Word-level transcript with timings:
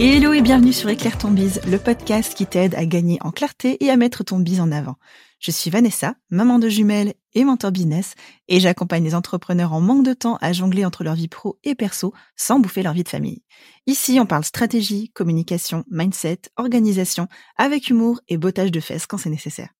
Hello 0.00 0.32
et 0.32 0.42
bienvenue 0.42 0.72
sur 0.72 0.88
Éclaire 0.88 1.18
ton 1.18 1.32
bise, 1.32 1.60
le 1.66 1.76
podcast 1.76 2.32
qui 2.34 2.46
t'aide 2.46 2.76
à 2.76 2.86
gagner 2.86 3.18
en 3.20 3.32
clarté 3.32 3.84
et 3.84 3.90
à 3.90 3.96
mettre 3.96 4.22
ton 4.22 4.38
bise 4.38 4.60
en 4.60 4.70
avant. 4.70 4.94
Je 5.40 5.50
suis 5.50 5.70
Vanessa, 5.70 6.14
maman 6.30 6.60
de 6.60 6.68
jumelles 6.68 7.14
et 7.34 7.42
mentor 7.42 7.72
business, 7.72 8.14
et 8.46 8.60
j'accompagne 8.60 9.02
les 9.02 9.16
entrepreneurs 9.16 9.72
en 9.72 9.80
manque 9.80 10.04
de 10.04 10.12
temps 10.12 10.38
à 10.40 10.52
jongler 10.52 10.84
entre 10.84 11.02
leur 11.02 11.16
vie 11.16 11.26
pro 11.26 11.58
et 11.64 11.74
perso 11.74 12.14
sans 12.36 12.60
bouffer 12.60 12.84
leur 12.84 12.92
vie 12.92 13.02
de 13.02 13.08
famille. 13.08 13.42
Ici, 13.88 14.20
on 14.20 14.26
parle 14.26 14.44
stratégie, 14.44 15.10
communication, 15.10 15.84
mindset, 15.90 16.42
organisation, 16.56 17.26
avec 17.56 17.88
humour 17.88 18.20
et 18.28 18.36
bottage 18.36 18.70
de 18.70 18.78
fesses 18.78 19.06
quand 19.06 19.18
c'est 19.18 19.30
nécessaire. 19.30 19.70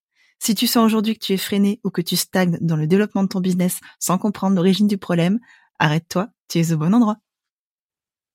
Si 0.40 0.56
tu 0.56 0.66
sens 0.66 0.84
aujourd'hui 0.84 1.16
que 1.16 1.24
tu 1.24 1.32
es 1.32 1.36
freiné 1.36 1.78
ou 1.84 1.90
que 1.90 2.02
tu 2.02 2.16
stagnes 2.16 2.58
dans 2.60 2.76
le 2.76 2.88
développement 2.88 3.22
de 3.22 3.28
ton 3.28 3.40
business 3.40 3.78
sans 4.00 4.18
comprendre 4.18 4.56
l'origine 4.56 4.88
du 4.88 4.98
problème, 4.98 5.38
arrête-toi, 5.78 6.26
tu 6.48 6.58
es 6.58 6.72
au 6.72 6.76
bon 6.76 6.92
endroit. 6.92 7.18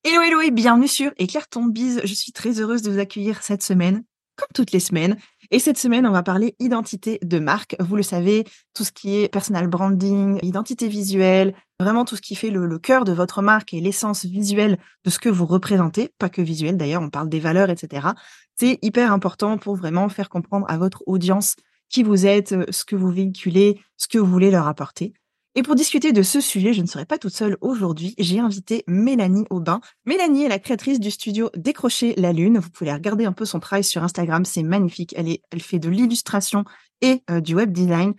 Hello, 0.06 0.22
hello 0.22 0.42
et 0.42 0.52
bienvenue 0.52 0.90
sur 0.90 1.14
Éclaire 1.18 1.48
ton 1.48 1.64
bise. 1.64 2.02
Je 2.04 2.14
suis 2.14 2.34
très 2.34 2.60
heureuse 2.60 2.82
de 2.82 2.92
vous 2.92 3.00
accueillir 3.00 3.42
cette 3.42 3.64
semaine, 3.64 4.04
comme 4.36 4.50
toutes 4.54 4.74
les 4.74 4.82
semaines. 4.82 5.16
Et 5.50 5.60
cette 5.60 5.78
semaine, 5.78 6.06
on 6.06 6.12
va 6.12 6.24
parler 6.24 6.58
identité 6.60 7.20
de 7.24 7.40
marque. 7.40 7.78
Vous 7.80 7.96
le 7.96 8.04
savez, 8.04 8.44
tout 8.74 8.84
ce 8.84 8.92
qui 8.92 9.16
est 9.16 9.30
personal 9.30 9.68
branding, 9.68 10.40
identité 10.42 10.90
visuelle, 10.90 11.56
vraiment 11.80 12.04
tout 12.04 12.18
ce 12.18 12.22
qui 12.22 12.36
fait 12.36 12.50
le, 12.50 12.78
cœur 12.80 13.06
de 13.06 13.14
votre 13.14 13.42
marque 13.42 13.74
et 13.74 13.80
l'essence 13.80 14.26
visuelle 14.26 14.78
de 15.06 15.10
ce 15.10 15.20
que 15.20 15.30
vous 15.30 15.46
représentez, 15.46 16.10
pas 16.18 16.28
que 16.28 16.42
visuel 16.42 16.76
d'ailleurs, 16.76 17.02
on 17.02 17.10
parle 17.10 17.30
des 17.30 17.40
valeurs, 17.40 17.70
etc. 17.70 18.08
C'est 18.58 18.80
hyper 18.82 19.14
important 19.14 19.58
pour 19.58 19.78
vraiment 19.78 20.10
faire 20.10 20.28
comprendre 20.28 20.66
à 20.68 20.78
votre 20.78 21.02
audience 21.06 21.56
qui 21.88 22.04
vous 22.04 22.26
êtes, 22.26 22.54
ce 22.74 22.84
que 22.84 22.98
vous 22.98 23.10
véhiculez, 23.10 23.80
ce 23.96 24.10
que 24.10 24.18
vous 24.18 24.30
voulez 24.30 24.52
leur 24.52 24.68
apporter. 24.68 25.14
Et 25.56 25.62
pour 25.62 25.76
discuter 25.76 26.14
de 26.14 26.24
ce 26.24 26.42
sujet, 26.42 26.74
je 26.74 26.82
ne 26.82 26.88
serai 26.88 27.06
pas 27.06 27.20
toute 27.20 27.36
seule 27.36 27.58
aujourd'hui. 27.62 28.16
J'ai 28.18 28.40
invité 28.40 28.84
Mélanie 28.88 29.46
Aubin. 29.52 29.82
Mélanie 30.06 30.46
est 30.46 30.50
la 30.50 30.58
créatrice 30.58 31.00
du 31.00 31.12
studio 31.12 31.52
Décrocher 31.56 32.16
la 32.18 32.34
Lune. 32.34 32.58
Vous 32.58 32.72
pouvez 32.72 32.92
regarder 32.92 33.26
un 33.26 33.34
peu 33.34 33.46
son 33.46 33.60
travail 33.60 33.84
sur 33.84 34.04
Instagram. 34.04 34.46
C'est 34.46 34.64
magnifique. 34.64 35.14
Elle, 35.16 35.62
fait 35.62 35.78
de 35.78 35.90
l'illustration 35.90 36.66
et 37.02 37.22
euh, 37.30 37.40
du 37.40 37.54
web 37.54 37.72
design. 37.72 38.16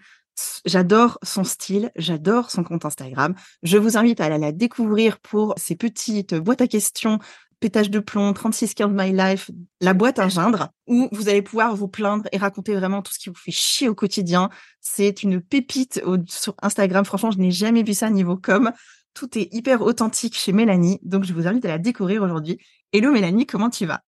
J'adore 0.65 1.19
son 1.23 1.45
style, 1.45 1.93
j'adore 1.97 2.51
son 2.51 2.65
compte 2.65 2.85
Instagram. 2.85 3.35
Je 3.63 3.79
vous 3.79 3.97
invite 3.97 4.21
à 4.21 4.27
aller 4.27 4.39
la 4.39 4.53
découvrir 4.53 5.19
pour 5.19 5.55
ses 5.57 5.77
petites 5.77 6.35
boîtes 6.35 6.61
à 6.61 6.67
questions 6.67 7.19
pétage 7.65 7.89
de 7.89 7.99
plomb, 7.99 8.35
36 8.35 8.75
15 8.75 8.91
My 8.93 9.11
Life, 9.11 9.51
la 9.81 9.95
boîte 9.95 10.19
à 10.19 10.29
gindre, 10.29 10.69
où 10.87 11.09
vous 11.13 11.31
allez 11.31 11.41
pouvoir 11.41 11.75
vous 11.75 11.89
plaindre 11.89 12.25
et 12.31 12.37
raconter 12.37 12.75
vraiment 12.75 13.01
tout 13.01 13.15
ce 13.15 13.19
qui 13.19 13.31
vous 13.31 13.35
fait 13.35 13.53
chier 13.53 13.89
au 13.89 13.95
quotidien. 13.95 14.51
C'est 14.83 15.23
une 15.23 15.41
pépite 15.41 16.03
sur 16.29 16.55
Instagram. 16.61 17.07
Franchement, 17.07 17.31
je 17.31 17.39
n'ai 17.39 17.51
jamais 17.51 17.83
vu 17.83 17.95
ça 17.95 18.11
niveau 18.11 18.37
com. 18.37 18.71
Tout 19.15 19.39
est 19.39 19.49
hyper 19.55 19.81
authentique 19.81 20.37
chez 20.37 20.53
Mélanie. 20.53 21.01
Donc, 21.05 21.25
je 21.25 21.33
vous 21.33 21.47
invite 21.47 21.65
à 21.65 21.69
la 21.69 21.79
découvrir 21.79 22.23
aujourd'hui. 22.23 22.59
Hello 22.93 23.11
Mélanie, 23.11 23.47
comment 23.47 23.71
tu 23.71 23.87
vas? 23.87 24.03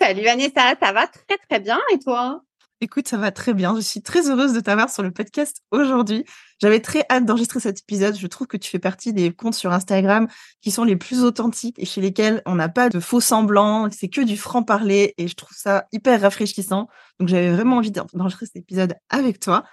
Salut 0.00 0.24
Vanessa, 0.24 0.74
ça 0.82 0.92
va 0.92 1.06
très 1.06 1.38
très 1.48 1.60
bien 1.60 1.78
et 1.94 2.00
toi? 2.00 2.42
Écoute, 2.80 3.06
ça 3.06 3.16
va 3.16 3.30
très 3.30 3.54
bien. 3.54 3.76
Je 3.76 3.80
suis 3.80 4.02
très 4.02 4.28
heureuse 4.28 4.54
de 4.54 4.60
t'avoir 4.60 4.90
sur 4.90 5.04
le 5.04 5.12
podcast 5.12 5.62
aujourd'hui. 5.70 6.24
J'avais 6.62 6.78
très 6.78 7.04
hâte 7.10 7.24
d'enregistrer 7.24 7.58
cet 7.58 7.80
épisode. 7.80 8.16
Je 8.16 8.26
trouve 8.28 8.46
que 8.46 8.56
tu 8.56 8.70
fais 8.70 8.78
partie 8.78 9.12
des 9.12 9.32
comptes 9.32 9.54
sur 9.54 9.72
Instagram 9.72 10.28
qui 10.60 10.70
sont 10.70 10.84
les 10.84 10.94
plus 10.94 11.24
authentiques 11.24 11.76
et 11.76 11.84
chez 11.84 12.00
lesquels 12.00 12.40
on 12.46 12.54
n'a 12.54 12.68
pas 12.68 12.88
de 12.88 13.00
faux 13.00 13.20
semblants. 13.20 13.90
C'est 13.90 14.08
que 14.08 14.20
du 14.20 14.36
franc 14.36 14.62
parler 14.62 15.12
et 15.18 15.26
je 15.26 15.34
trouve 15.34 15.56
ça 15.56 15.86
hyper 15.90 16.20
rafraîchissant. 16.20 16.86
Donc 17.18 17.28
j'avais 17.28 17.50
vraiment 17.50 17.78
envie 17.78 17.90
d'enregistrer 17.90 18.46
cet 18.46 18.56
épisode 18.56 18.94
avec 19.10 19.40
toi. 19.40 19.64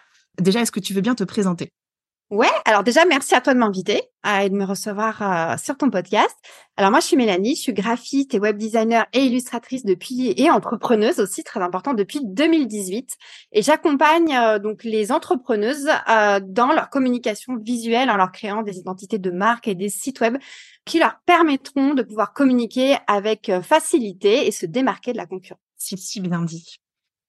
Déjà, 0.41 0.61
est-ce 0.61 0.71
que 0.71 0.79
tu 0.79 0.95
veux 0.95 1.01
bien 1.01 1.13
te 1.13 1.23
présenter? 1.23 1.71
Ouais, 2.29 2.47
alors 2.65 2.83
déjà, 2.83 3.05
merci 3.05 3.33
à 3.33 3.41
toi 3.41 3.55
de 3.55 3.59
m'inviter 3.59 4.03
et 4.23 4.49
de 4.51 4.55
me 4.55 4.63
recevoir 4.63 5.21
euh, 5.23 5.57
sur 5.57 5.77
ton 5.77 5.89
podcast. 5.89 6.35
Alors 6.77 6.91
moi, 6.91 6.99
je 6.99 7.07
suis 7.07 7.15
Mélanie, 7.15 7.55
je 7.55 7.61
suis 7.61 7.73
graphiste 7.73 8.35
et 8.35 8.39
web 8.39 8.55
designer 8.55 9.07
et 9.13 9.23
illustratrice 9.23 9.83
depuis 9.83 10.35
et 10.37 10.51
entrepreneuse 10.51 11.19
aussi, 11.19 11.43
très 11.43 11.59
important, 11.59 11.95
depuis 11.95 12.19
2018. 12.23 13.17
Et 13.53 13.63
j'accompagne 13.63 14.35
euh, 14.35 14.59
donc 14.59 14.83
les 14.83 15.11
entrepreneuses 15.11 15.89
euh, 16.07 16.39
dans 16.43 16.71
leur 16.71 16.91
communication 16.91 17.57
visuelle 17.57 18.11
en 18.11 18.17
leur 18.17 18.31
créant 18.31 18.61
des 18.61 18.77
identités 18.77 19.17
de 19.17 19.31
marque 19.31 19.67
et 19.67 19.73
des 19.73 19.89
sites 19.89 20.19
web 20.19 20.37
qui 20.85 20.99
leur 20.99 21.21
permettront 21.25 21.95
de 21.95 22.03
pouvoir 22.03 22.33
communiquer 22.33 22.95
avec 23.07 23.51
facilité 23.63 24.45
et 24.45 24.51
se 24.51 24.67
démarquer 24.67 25.13
de 25.13 25.17
la 25.17 25.25
concurrence. 25.25 25.63
Si, 25.77 25.97
si 25.97 26.21
bien 26.21 26.43
dit. 26.43 26.77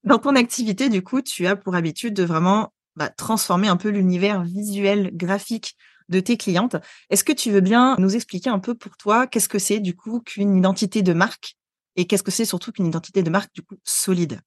Dans 0.05 0.19
ton 0.19 0.37
activité, 0.37 0.91
du 0.91 1.03
coup, 1.03 1.23
tu 1.23 1.47
as 1.47 1.57
pour 1.57 1.75
habitude 1.75 2.13
de 2.13 2.25
vraiment 2.25 2.75
bah, 2.97 3.09
transformer 3.09 3.69
un 3.69 3.77
peu 3.77 3.89
l'univers 3.89 4.43
visuel, 4.43 5.11
graphique 5.15 5.77
de 6.09 6.21
tes 6.21 6.37
clientes. 6.37 6.77
Est-ce 7.09 7.25
que 7.25 7.33
tu 7.33 7.51
veux 7.51 7.61
bien 7.61 7.97
nous 7.99 8.15
expliquer 8.15 8.51
un 8.51 8.59
peu 8.59 8.75
pour 8.75 8.97
toi 8.97 9.27
qu'est-ce 9.27 9.49
que 9.49 9.59
c'est 9.59 9.81
du 9.81 9.95
coup 9.95 10.21
qu'une 10.21 10.57
identité 10.57 11.03
de 11.03 11.13
marque 11.13 11.57
et 11.97 12.07
qu'est-ce 12.07 12.23
que 12.23 12.31
c'est 12.31 12.45
surtout 12.45 12.73
qu'une 12.73 12.87
identité 12.87 13.23
de 13.23 13.31
marque 13.31 13.55
du 13.55 13.63
coup 13.63 13.77
solide? 13.85 14.41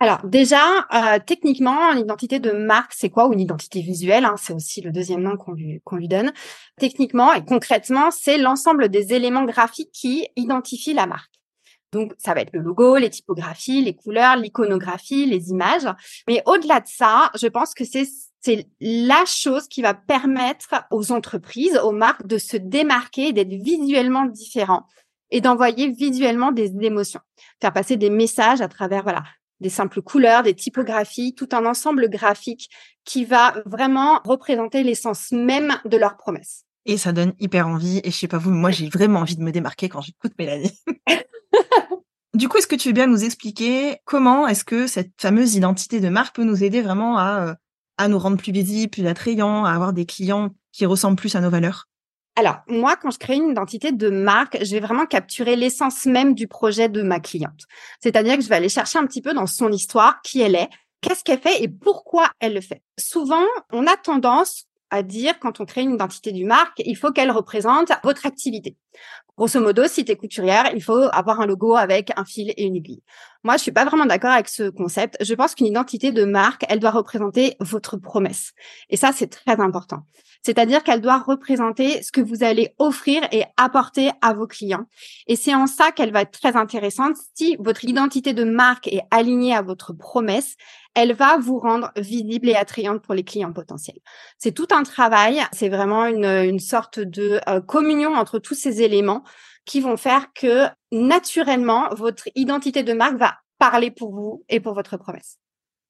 Alors 0.00 0.24
déjà, 0.24 0.86
euh, 0.94 1.18
techniquement, 1.24 1.92
l'identité 1.92 2.38
de 2.38 2.52
marque, 2.52 2.92
c'est 2.94 3.10
quoi? 3.10 3.26
Ou 3.26 3.32
une 3.32 3.40
identité 3.40 3.80
visuelle, 3.80 4.24
hein, 4.24 4.36
c'est 4.38 4.52
aussi 4.52 4.80
le 4.80 4.92
deuxième 4.92 5.22
nom 5.22 5.36
qu'on 5.36 5.52
lui, 5.52 5.80
qu'on 5.84 5.96
lui 5.96 6.06
donne. 6.06 6.32
Techniquement 6.78 7.32
et 7.32 7.44
concrètement, 7.44 8.12
c'est 8.12 8.38
l'ensemble 8.38 8.90
des 8.90 9.12
éléments 9.12 9.44
graphiques 9.44 9.90
qui 9.92 10.28
identifient 10.36 10.94
la 10.94 11.08
marque. 11.08 11.37
Donc, 11.92 12.12
ça 12.18 12.34
va 12.34 12.42
être 12.42 12.52
le 12.52 12.60
logo, 12.60 12.96
les 12.96 13.10
typographies, 13.10 13.82
les 13.82 13.94
couleurs, 13.94 14.36
l'iconographie, 14.36 15.26
les 15.26 15.50
images. 15.50 15.88
Mais 16.26 16.42
au-delà 16.46 16.80
de 16.80 16.88
ça, 16.88 17.30
je 17.40 17.46
pense 17.46 17.74
que 17.74 17.84
c'est 17.84 18.08
c'est 18.40 18.68
la 18.80 19.24
chose 19.26 19.66
qui 19.66 19.82
va 19.82 19.94
permettre 19.94 20.84
aux 20.92 21.10
entreprises, 21.10 21.76
aux 21.82 21.92
marques 21.92 22.26
de 22.26 22.38
se 22.38 22.56
démarquer, 22.56 23.32
d'être 23.32 23.52
visuellement 23.52 24.26
différents 24.26 24.86
et 25.30 25.40
d'envoyer 25.40 25.90
visuellement 25.90 26.52
des 26.52 26.72
émotions, 26.80 27.20
faire 27.60 27.72
passer 27.72 27.96
des 27.96 28.10
messages 28.10 28.60
à 28.60 28.68
travers 28.68 29.02
voilà 29.02 29.24
des 29.60 29.70
simples 29.70 30.02
couleurs, 30.02 30.44
des 30.44 30.54
typographies, 30.54 31.34
tout 31.34 31.48
un 31.52 31.66
ensemble 31.66 32.08
graphique 32.08 32.70
qui 33.04 33.24
va 33.24 33.54
vraiment 33.66 34.20
représenter 34.24 34.84
l'essence 34.84 35.32
même 35.32 35.80
de 35.84 35.96
leur 35.96 36.16
promesse. 36.16 36.64
Et 36.86 36.96
ça 36.96 37.12
donne 37.12 37.34
hyper 37.40 37.66
envie. 37.66 38.00
Et 38.04 38.10
je 38.10 38.16
sais 38.16 38.28
pas 38.28 38.38
vous, 38.38 38.50
moi 38.50 38.70
j'ai 38.70 38.88
vraiment 38.88 39.20
envie 39.20 39.36
de 39.36 39.42
me 39.42 39.50
démarquer 39.50 39.88
quand 39.88 40.00
j'écoute 40.00 40.32
Mélanie. 40.38 40.78
Du 42.34 42.48
coup, 42.48 42.58
est-ce 42.58 42.66
que 42.66 42.76
tu 42.76 42.88
veux 42.88 42.94
bien 42.94 43.06
nous 43.06 43.24
expliquer 43.24 43.96
comment 44.04 44.46
est-ce 44.46 44.64
que 44.64 44.86
cette 44.86 45.12
fameuse 45.20 45.54
identité 45.54 45.98
de 45.98 46.08
marque 46.08 46.36
peut 46.36 46.44
nous 46.44 46.62
aider 46.62 46.82
vraiment 46.82 47.18
à, 47.18 47.48
euh, 47.48 47.54
à 47.96 48.08
nous 48.08 48.18
rendre 48.18 48.36
plus 48.36 48.52
visibles, 48.52 48.90
plus 48.90 49.06
attrayants, 49.06 49.64
à 49.64 49.72
avoir 49.72 49.92
des 49.92 50.06
clients 50.06 50.50
qui 50.72 50.86
ressemblent 50.86 51.16
plus 51.16 51.34
à 51.34 51.40
nos 51.40 51.50
valeurs? 51.50 51.88
Alors, 52.36 52.58
moi, 52.68 52.94
quand 52.94 53.10
je 53.10 53.18
crée 53.18 53.34
une 53.34 53.50
identité 53.50 53.90
de 53.90 54.10
marque, 54.10 54.58
je 54.62 54.70
vais 54.70 54.78
vraiment 54.78 55.06
capturer 55.06 55.56
l'essence 55.56 56.06
même 56.06 56.34
du 56.34 56.46
projet 56.46 56.88
de 56.88 57.02
ma 57.02 57.18
cliente. 57.18 57.64
C'est-à-dire 58.00 58.36
que 58.36 58.42
je 58.42 58.48
vais 58.48 58.54
aller 58.54 58.68
chercher 58.68 59.00
un 59.00 59.06
petit 59.06 59.20
peu 59.20 59.34
dans 59.34 59.46
son 59.46 59.72
histoire, 59.72 60.22
qui 60.22 60.40
elle 60.40 60.54
est, 60.54 60.68
qu'est-ce 61.00 61.24
qu'elle 61.24 61.40
fait 61.40 61.60
et 61.60 61.68
pourquoi 61.68 62.30
elle 62.38 62.54
le 62.54 62.60
fait. 62.60 62.80
Souvent, 62.96 63.44
on 63.72 63.88
a 63.88 63.96
tendance 63.96 64.67
à 64.90 65.02
dire 65.02 65.38
quand 65.38 65.60
on 65.60 65.64
crée 65.64 65.82
une 65.82 65.94
identité 65.94 66.32
du 66.32 66.44
marque, 66.44 66.80
il 66.84 66.96
faut 66.96 67.12
qu'elle 67.12 67.30
représente 67.30 67.92
votre 68.02 68.26
activité. 68.26 68.76
Grosso 69.36 69.60
modo, 69.60 69.86
si 69.86 70.04
tu 70.04 70.12
es 70.12 70.16
couturière, 70.16 70.70
il 70.74 70.82
faut 70.82 71.08
avoir 71.12 71.40
un 71.40 71.46
logo 71.46 71.76
avec 71.76 72.10
un 72.16 72.24
fil 72.24 72.52
et 72.56 72.64
une 72.64 72.76
aiguille. 72.76 73.02
Moi, 73.44 73.56
je 73.56 73.62
suis 73.62 73.72
pas 73.72 73.84
vraiment 73.84 74.06
d'accord 74.06 74.32
avec 74.32 74.48
ce 74.48 74.68
concept. 74.68 75.16
Je 75.20 75.34
pense 75.34 75.54
qu'une 75.54 75.66
identité 75.66 76.10
de 76.10 76.24
marque, 76.24 76.64
elle 76.68 76.80
doit 76.80 76.90
représenter 76.90 77.56
votre 77.60 77.96
promesse. 77.96 78.52
Et 78.90 78.96
ça, 78.96 79.12
c'est 79.12 79.28
très 79.28 79.60
important. 79.60 80.02
C'est-à-dire 80.42 80.82
qu'elle 80.82 81.00
doit 81.00 81.18
représenter 81.18 82.02
ce 82.02 82.12
que 82.12 82.20
vous 82.20 82.42
allez 82.42 82.74
offrir 82.78 83.22
et 83.32 83.44
apporter 83.56 84.10
à 84.22 84.32
vos 84.34 84.46
clients. 84.46 84.86
Et 85.26 85.36
c'est 85.36 85.54
en 85.54 85.66
ça 85.66 85.92
qu'elle 85.92 86.12
va 86.12 86.22
être 86.22 86.38
très 86.38 86.56
intéressante. 86.56 87.16
Si 87.34 87.56
votre 87.58 87.84
identité 87.84 88.32
de 88.32 88.44
marque 88.44 88.88
est 88.88 89.02
alignée 89.10 89.54
à 89.54 89.62
votre 89.62 89.92
promesse, 89.92 90.56
elle 90.94 91.12
va 91.12 91.38
vous 91.38 91.58
rendre 91.58 91.92
visible 91.96 92.48
et 92.48 92.56
attrayante 92.56 93.02
pour 93.02 93.14
les 93.14 93.24
clients 93.24 93.52
potentiels. 93.52 93.98
C'est 94.38 94.52
tout 94.52 94.68
un 94.70 94.82
travail. 94.82 95.40
C'est 95.52 95.68
vraiment 95.68 96.06
une, 96.06 96.24
une 96.24 96.58
sorte 96.58 96.98
de 96.98 97.40
euh, 97.48 97.60
communion 97.60 98.14
entre 98.14 98.38
tous 98.38 98.54
ces 98.54 98.82
éléments 98.82 99.22
qui 99.68 99.80
vont 99.80 99.96
faire 99.96 100.32
que 100.32 100.66
naturellement, 100.90 101.94
votre 101.94 102.28
identité 102.34 102.82
de 102.82 102.94
marque 102.94 103.18
va 103.18 103.36
parler 103.58 103.90
pour 103.90 104.12
vous 104.12 104.44
et 104.48 104.60
pour 104.60 104.74
votre 104.74 104.96
promesse. 104.96 105.38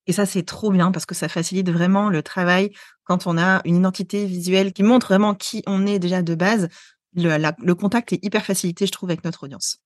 Et 0.07 0.13
ça, 0.13 0.27
c'est 0.27 0.43
trop 0.43 0.71
bien 0.71 0.91
parce 0.91 1.07
que 1.07 1.15
ça 1.15 1.29
facilite 1.29 1.71
vraiment 1.71 2.11
le 2.11 2.23
travail 2.23 2.73
quand 3.05 3.27
on 3.27 3.39
a 3.39 3.61
une 3.65 3.77
identité 3.77 4.27
visuelle 4.27 4.73
qui 4.73 4.83
montre 4.83 5.07
vraiment 5.07 5.35
qui 5.35 5.63
on 5.67 5.87
est 5.87 5.99
déjà 5.99 6.23
de 6.23 6.35
base. 6.35 6.69
Le, 7.15 7.73
contact 7.75 8.13
est 8.13 8.25
hyper 8.25 8.45
facilité, 8.45 8.87
je 8.87 8.93
trouve, 8.93 9.11
avec 9.11 9.25
notre 9.25 9.45
audience. 9.45 9.79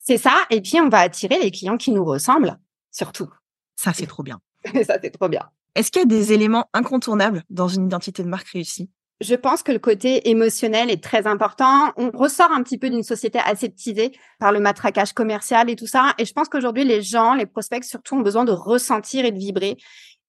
C'est 0.00 0.18
ça. 0.18 0.34
Et 0.50 0.60
puis, 0.60 0.80
on 0.80 0.88
va 0.88 0.98
attirer 0.98 1.40
les 1.40 1.50
clients 1.50 1.78
qui 1.78 1.92
nous 1.92 2.04
ressemblent, 2.04 2.58
surtout. 2.90 3.30
Ça, 3.76 3.92
c'est 3.92 4.06
trop 4.06 4.22
bien. 4.22 4.40
ça, 4.86 4.98
c'est 5.00 5.10
trop 5.10 5.28
bien. 5.28 5.48
Est-ce 5.74 5.90
qu'il 5.90 6.02
y 6.02 6.04
a 6.04 6.06
des 6.06 6.32
éléments 6.32 6.68
incontournables 6.74 7.42
dans 7.48 7.68
une 7.68 7.86
identité 7.86 8.22
de 8.22 8.28
marque 8.28 8.48
réussie? 8.48 8.90
Je 9.20 9.34
pense 9.34 9.62
que 9.62 9.72
le 9.72 9.78
côté 9.78 10.28
émotionnel 10.28 10.90
est 10.90 11.02
très 11.02 11.26
important. 11.26 11.92
On 11.96 12.10
ressort 12.10 12.50
un 12.50 12.62
petit 12.62 12.78
peu 12.78 12.90
d'une 12.90 13.02
société 13.02 13.38
aseptisée 13.38 14.12
par 14.38 14.52
le 14.52 14.60
matraquage 14.60 15.12
commercial 15.12 15.70
et 15.70 15.76
tout 15.76 15.86
ça. 15.86 16.14
Et 16.18 16.24
je 16.24 16.32
pense 16.32 16.48
qu'aujourd'hui, 16.48 16.84
les 16.84 17.02
gens, 17.02 17.34
les 17.34 17.46
prospects 17.46 17.84
surtout, 17.84 18.16
ont 18.16 18.20
besoin 18.20 18.44
de 18.44 18.52
ressentir 18.52 19.24
et 19.24 19.30
de 19.30 19.38
vibrer. 19.38 19.76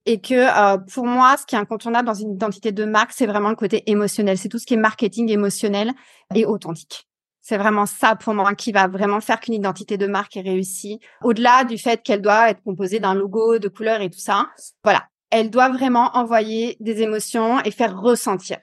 Et 0.06 0.22
que 0.22 0.36
euh, 0.36 0.78
pour 0.94 1.08
moi, 1.08 1.36
ce 1.38 1.48
qui 1.48 1.56
est 1.56 1.58
incontournable 1.58 2.06
dans 2.06 2.14
une 2.14 2.34
identité 2.34 2.72
de 2.72 2.86
marque, 2.86 3.12
c'est 3.12 3.26
vraiment 3.26 3.50
le 3.50 3.56
côté 3.56 3.90
émotionnel. 3.90 4.38
C'est 4.38 4.50
tout 4.50 4.60
ce 4.60 4.68
qui 4.68 4.76
est 4.76 4.78
marketing 4.78 5.30
émotionnel 5.30 5.92
et 6.36 6.46
authentique. 6.46 7.08
C'est 7.42 7.58
vraiment 7.58 7.88
ça 7.88 8.16
pour 8.16 8.34
moi 8.36 8.54
qui 8.54 8.72
va 8.72 8.88
vraiment 8.88 9.20
faire 9.20 9.40
qu'une 9.40 9.56
identité 9.56 9.98
de 9.98 10.06
marque 10.06 10.38
est 10.38 10.42
réussie. 10.42 11.00
Au-delà 11.24 11.64
du 11.64 11.78
fait 11.80 12.04
qu'elle 12.04 12.22
doit 12.22 12.50
être 12.52 12.62
composée 12.64 13.00
d'un 13.00 13.16
logo, 13.16 13.58
de 13.58 13.68
couleurs 13.68 14.02
et 14.02 14.10
tout 14.10 14.20
ça. 14.20 14.48
Voilà. 14.84 15.08
Elle 15.32 15.50
doit 15.50 15.70
vraiment 15.70 16.12
envoyer 16.16 16.78
des 16.80 17.02
émotions 17.02 17.60
et 17.62 17.72
faire 17.72 18.00
ressentir. 18.00 18.58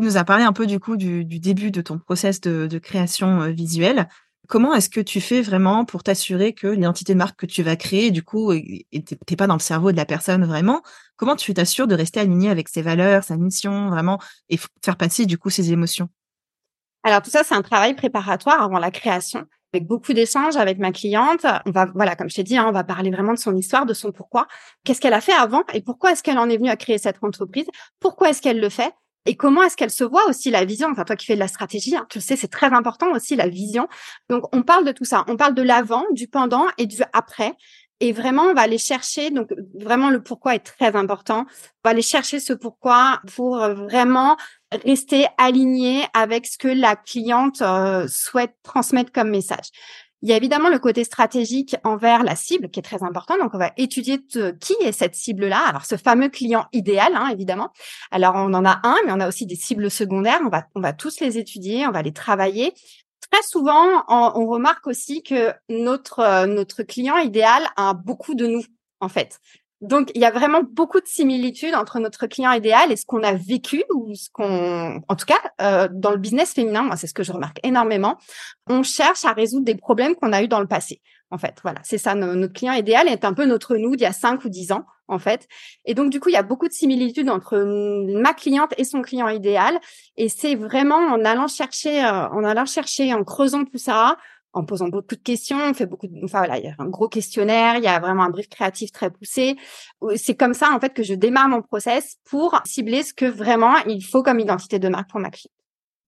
Tu 0.00 0.06
nous 0.06 0.16
as 0.16 0.24
parlé 0.24 0.44
un 0.44 0.54
peu 0.54 0.66
du 0.66 0.80
coup 0.80 0.96
du, 0.96 1.26
début 1.26 1.70
de 1.70 1.82
ton 1.82 1.98
process 1.98 2.40
de, 2.40 2.78
création 2.78 3.42
euh, 3.42 3.48
visuelle. 3.50 4.08
Comment 4.48 4.72
est-ce 4.72 4.88
que 4.88 5.00
tu 5.00 5.20
fais 5.20 5.42
vraiment 5.42 5.84
pour 5.84 6.02
t'assurer 6.02 6.54
que 6.54 6.68
l'identité 6.68 7.12
de 7.12 7.18
marque 7.18 7.38
que 7.38 7.44
tu 7.44 7.62
vas 7.62 7.76
créer, 7.76 8.10
du 8.10 8.22
coup, 8.22 8.50
t'es 9.26 9.36
pas 9.36 9.46
dans 9.46 9.54
le 9.54 9.60
cerveau 9.60 9.92
de 9.92 9.98
la 9.98 10.06
personne 10.06 10.46
vraiment? 10.46 10.80
Comment 11.16 11.36
tu 11.36 11.52
t'assures 11.52 11.86
de 11.86 11.94
rester 11.94 12.18
aligné 12.18 12.48
avec 12.48 12.68
ses 12.68 12.80
valeurs, 12.80 13.24
sa 13.24 13.36
mission, 13.36 13.90
vraiment, 13.90 14.18
et 14.48 14.58
faire 14.82 14.96
passer 14.96 15.26
du 15.26 15.36
coup 15.36 15.50
ses 15.50 15.70
émotions? 15.70 16.08
Alors 17.02 17.20
tout 17.20 17.30
ça, 17.30 17.44
c'est 17.44 17.54
un 17.54 17.62
travail 17.62 17.94
préparatoire 17.94 18.62
avant 18.62 18.78
la 18.78 18.90
création, 18.90 19.44
avec 19.74 19.86
beaucoup 19.86 20.14
d'échanges 20.14 20.56
avec 20.56 20.78
ma 20.78 20.92
cliente. 20.92 21.44
On 21.66 21.72
va, 21.72 21.84
voilà, 21.94 22.16
comme 22.16 22.30
je 22.30 22.36
t'ai 22.36 22.42
dit, 22.42 22.56
hein, 22.56 22.64
on 22.66 22.72
va 22.72 22.84
parler 22.84 23.10
vraiment 23.10 23.34
de 23.34 23.38
son 23.38 23.54
histoire, 23.54 23.84
de 23.84 23.94
son 23.94 24.12
pourquoi. 24.12 24.48
Qu'est-ce 24.82 25.00
qu'elle 25.02 25.12
a 25.12 25.20
fait 25.20 25.34
avant 25.34 25.62
et 25.74 25.82
pourquoi 25.82 26.12
est-ce 26.12 26.22
qu'elle 26.22 26.38
en 26.38 26.48
est 26.48 26.56
venue 26.56 26.70
à 26.70 26.76
créer 26.76 26.96
cette 26.96 27.22
entreprise? 27.22 27.66
Pourquoi 28.00 28.30
est-ce 28.30 28.40
qu'elle 28.40 28.60
le 28.60 28.70
fait? 28.70 28.94
Et 29.26 29.36
comment 29.36 29.62
est-ce 29.62 29.76
qu'elle 29.76 29.90
se 29.90 30.04
voit 30.04 30.26
aussi 30.28 30.50
la 30.50 30.64
vision? 30.64 30.88
Enfin, 30.90 31.04
toi 31.04 31.16
qui 31.16 31.26
fais 31.26 31.34
de 31.34 31.40
la 31.40 31.48
stratégie, 31.48 31.94
hein, 31.96 32.06
tu 32.08 32.18
le 32.18 32.22
sais, 32.22 32.36
c'est 32.36 32.48
très 32.48 32.72
important 32.72 33.12
aussi 33.12 33.36
la 33.36 33.48
vision. 33.48 33.86
Donc, 34.28 34.44
on 34.54 34.62
parle 34.62 34.84
de 34.84 34.92
tout 34.92 35.04
ça. 35.04 35.24
On 35.28 35.36
parle 35.36 35.54
de 35.54 35.62
l'avant, 35.62 36.04
du 36.12 36.26
pendant 36.26 36.66
et 36.78 36.86
du 36.86 36.96
après. 37.12 37.54
Et 38.02 38.12
vraiment, 38.12 38.44
on 38.44 38.54
va 38.54 38.62
aller 38.62 38.78
chercher, 38.78 39.30
donc 39.30 39.52
vraiment 39.78 40.08
le 40.08 40.22
pourquoi 40.22 40.54
est 40.54 40.64
très 40.64 40.96
important. 40.96 41.44
On 41.48 41.80
va 41.84 41.90
aller 41.90 42.00
chercher 42.00 42.40
ce 42.40 42.54
pourquoi 42.54 43.20
pour 43.36 43.58
vraiment 43.58 44.38
rester 44.86 45.26
aligné 45.36 46.06
avec 46.14 46.46
ce 46.46 46.56
que 46.56 46.68
la 46.68 46.96
cliente 46.96 47.60
euh, 47.60 48.06
souhaite 48.08 48.54
transmettre 48.62 49.12
comme 49.12 49.28
message. 49.28 49.68
Il 50.22 50.28
y 50.28 50.32
a 50.32 50.36
évidemment 50.36 50.68
le 50.68 50.78
côté 50.78 51.04
stratégique 51.04 51.76
envers 51.82 52.22
la 52.24 52.36
cible 52.36 52.70
qui 52.70 52.80
est 52.80 52.82
très 52.82 53.02
important. 53.02 53.38
Donc, 53.38 53.54
on 53.54 53.58
va 53.58 53.72
étudier 53.76 54.18
qui 54.60 54.74
est 54.80 54.92
cette 54.92 55.14
cible-là. 55.14 55.60
Alors, 55.66 55.84
ce 55.84 55.96
fameux 55.96 56.28
client 56.28 56.66
idéal, 56.72 57.12
hein, 57.14 57.28
évidemment. 57.28 57.72
Alors, 58.10 58.34
on 58.36 58.52
en 58.52 58.64
a 58.64 58.80
un, 58.82 58.96
mais 59.06 59.12
on 59.12 59.20
a 59.20 59.28
aussi 59.28 59.46
des 59.46 59.56
cibles 59.56 59.90
secondaires. 59.90 60.40
On 60.44 60.48
va, 60.48 60.66
on 60.74 60.80
va 60.80 60.92
tous 60.92 61.20
les 61.20 61.38
étudier, 61.38 61.86
on 61.86 61.90
va 61.90 62.02
les 62.02 62.12
travailler. 62.12 62.74
Très 63.30 63.42
souvent, 63.42 64.04
on, 64.08 64.32
on 64.34 64.46
remarque 64.46 64.86
aussi 64.86 65.22
que 65.22 65.52
notre, 65.68 66.18
euh, 66.18 66.46
notre 66.46 66.82
client 66.82 67.16
idéal 67.16 67.62
a 67.76 67.94
beaucoup 67.94 68.34
de 68.34 68.46
nous, 68.46 68.64
en 69.00 69.08
fait. 69.08 69.40
Donc, 69.80 70.10
il 70.14 70.20
y 70.20 70.26
a 70.26 70.30
vraiment 70.30 70.62
beaucoup 70.62 71.00
de 71.00 71.06
similitudes 71.06 71.74
entre 71.74 72.00
notre 72.00 72.26
client 72.26 72.52
idéal 72.52 72.92
et 72.92 72.96
ce 72.96 73.06
qu'on 73.06 73.22
a 73.22 73.32
vécu 73.32 73.82
ou 73.94 74.14
ce 74.14 74.28
qu'on, 74.30 75.00
en 75.08 75.16
tout 75.16 75.24
cas, 75.24 75.40
euh, 75.62 75.88
dans 75.90 76.10
le 76.10 76.18
business 76.18 76.52
féminin, 76.52 76.82
moi, 76.82 76.96
c'est 76.96 77.06
ce 77.06 77.14
que 77.14 77.22
je 77.22 77.32
remarque 77.32 77.60
énormément. 77.62 78.18
On 78.68 78.82
cherche 78.82 79.24
à 79.24 79.32
résoudre 79.32 79.64
des 79.64 79.76
problèmes 79.76 80.14
qu'on 80.16 80.32
a 80.32 80.42
eu 80.42 80.48
dans 80.48 80.60
le 80.60 80.66
passé. 80.66 81.00
En 81.30 81.38
fait, 81.38 81.54
voilà, 81.62 81.80
c'est 81.82 81.96
ça. 81.96 82.14
notre 82.14 82.52
client 82.52 82.72
idéal 82.74 83.08
est 83.08 83.24
un 83.24 83.32
peu 83.32 83.46
notre 83.46 83.76
nous 83.76 83.96
d'il 83.96 84.02
y 84.02 84.06
a 84.06 84.12
cinq 84.12 84.44
ou 84.44 84.48
dix 84.48 84.72
ans, 84.72 84.84
en 85.08 85.18
fait. 85.18 85.46
Et 85.86 85.94
donc, 85.94 86.10
du 86.10 86.20
coup, 86.20 86.28
il 86.28 86.32
y 86.32 86.36
a 86.36 86.42
beaucoup 86.42 86.68
de 86.68 86.72
similitudes 86.72 87.30
entre 87.30 87.56
ma 88.20 88.34
cliente 88.34 88.74
et 88.76 88.84
son 88.84 89.00
client 89.00 89.28
idéal. 89.28 89.78
Et 90.16 90.28
c'est 90.28 90.56
vraiment 90.56 90.96
en 90.96 91.24
allant 91.24 91.46
chercher, 91.46 92.04
euh, 92.04 92.28
en 92.28 92.44
allant 92.44 92.66
chercher, 92.66 93.14
en 93.14 93.24
creusant 93.24 93.64
tout 93.64 93.78
ça, 93.78 94.16
en 94.52 94.64
posant 94.64 94.88
beaucoup 94.88 95.14
de 95.14 95.22
questions, 95.22 95.58
on 95.58 95.74
fait 95.74 95.86
beaucoup 95.86 96.06
de, 96.06 96.14
enfin 96.24 96.38
voilà, 96.38 96.58
il 96.58 96.64
y 96.64 96.68
a 96.68 96.74
un 96.78 96.88
gros 96.88 97.08
questionnaire, 97.08 97.76
il 97.76 97.84
y 97.84 97.88
a 97.88 98.00
vraiment 98.00 98.24
un 98.24 98.30
brief 98.30 98.48
créatif 98.48 98.90
très 98.90 99.10
poussé. 99.10 99.56
C'est 100.16 100.34
comme 100.34 100.54
ça 100.54 100.70
en 100.74 100.80
fait 100.80 100.92
que 100.92 101.02
je 101.02 101.14
démarre 101.14 101.48
mon 101.48 101.62
process 101.62 102.16
pour 102.24 102.60
cibler 102.64 103.02
ce 103.02 103.14
que 103.14 103.26
vraiment 103.26 103.76
il 103.86 104.04
faut 104.04 104.22
comme 104.22 104.40
identité 104.40 104.78
de 104.78 104.88
marque 104.88 105.08
pour 105.10 105.20
ma 105.20 105.30
cliente. 105.30 105.54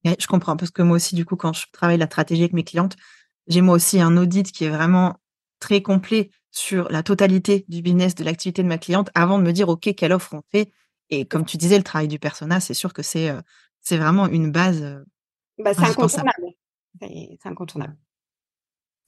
je 0.04 0.26
comprends 0.26 0.56
parce 0.56 0.70
que 0.70 0.82
moi 0.82 0.96
aussi 0.96 1.14
du 1.14 1.24
coup 1.24 1.36
quand 1.36 1.52
je 1.52 1.66
travaille 1.72 1.98
la 1.98 2.06
stratégie 2.06 2.42
avec 2.42 2.52
mes 2.52 2.64
clientes, 2.64 2.96
j'ai 3.46 3.60
moi 3.60 3.76
aussi 3.76 4.00
un 4.00 4.16
audit 4.16 4.50
qui 4.50 4.64
est 4.64 4.70
vraiment 4.70 5.20
très 5.60 5.82
complet 5.82 6.30
sur 6.50 6.88
la 6.90 7.02
totalité 7.02 7.64
du 7.68 7.80
business 7.80 8.14
de 8.14 8.24
l'activité 8.24 8.62
de 8.62 8.68
ma 8.68 8.78
cliente 8.78 9.10
avant 9.14 9.38
de 9.38 9.44
me 9.44 9.52
dire 9.52 9.68
ok 9.68 9.94
quelle 9.94 10.12
offre 10.12 10.34
on 10.34 10.42
fait. 10.50 10.70
Et 11.10 11.26
comme 11.26 11.44
tu 11.44 11.58
disais, 11.58 11.76
le 11.76 11.84
travail 11.84 12.08
du 12.08 12.18
persona, 12.18 12.58
c'est 12.58 12.74
sûr 12.74 12.92
que 12.92 13.02
c'est 13.02 13.28
euh, 13.28 13.40
c'est 13.80 13.98
vraiment 13.98 14.26
une 14.28 14.50
base. 14.50 14.82
Euh, 14.82 15.04
bah, 15.58 15.74
c'est 15.74 15.84
incontournable. 15.84 16.54
C'est 17.00 17.46
incontournable. 17.46 17.96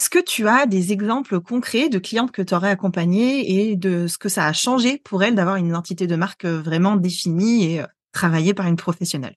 Est-ce 0.04 0.10
que 0.10 0.18
tu 0.18 0.46
as 0.48 0.66
des 0.66 0.92
exemples 0.92 1.40
concrets 1.40 1.88
de 1.88 1.98
clientes 1.98 2.30
que 2.30 2.42
tu 2.42 2.52
aurais 2.54 2.68
accompagnées 2.68 3.70
et 3.70 3.74
de 3.74 4.06
ce 4.06 4.18
que 4.18 4.28
ça 4.28 4.44
a 4.46 4.52
changé 4.52 4.98
pour 5.02 5.24
elles 5.24 5.34
d'avoir 5.34 5.56
une 5.56 5.68
identité 5.68 6.06
de 6.06 6.14
marque 6.14 6.44
euh, 6.44 6.60
vraiment 6.60 6.96
définie 6.96 7.72
et 7.72 7.80
euh, 7.80 7.86
travaillée 8.12 8.52
par 8.52 8.66
une 8.66 8.76
professionnelle? 8.76 9.34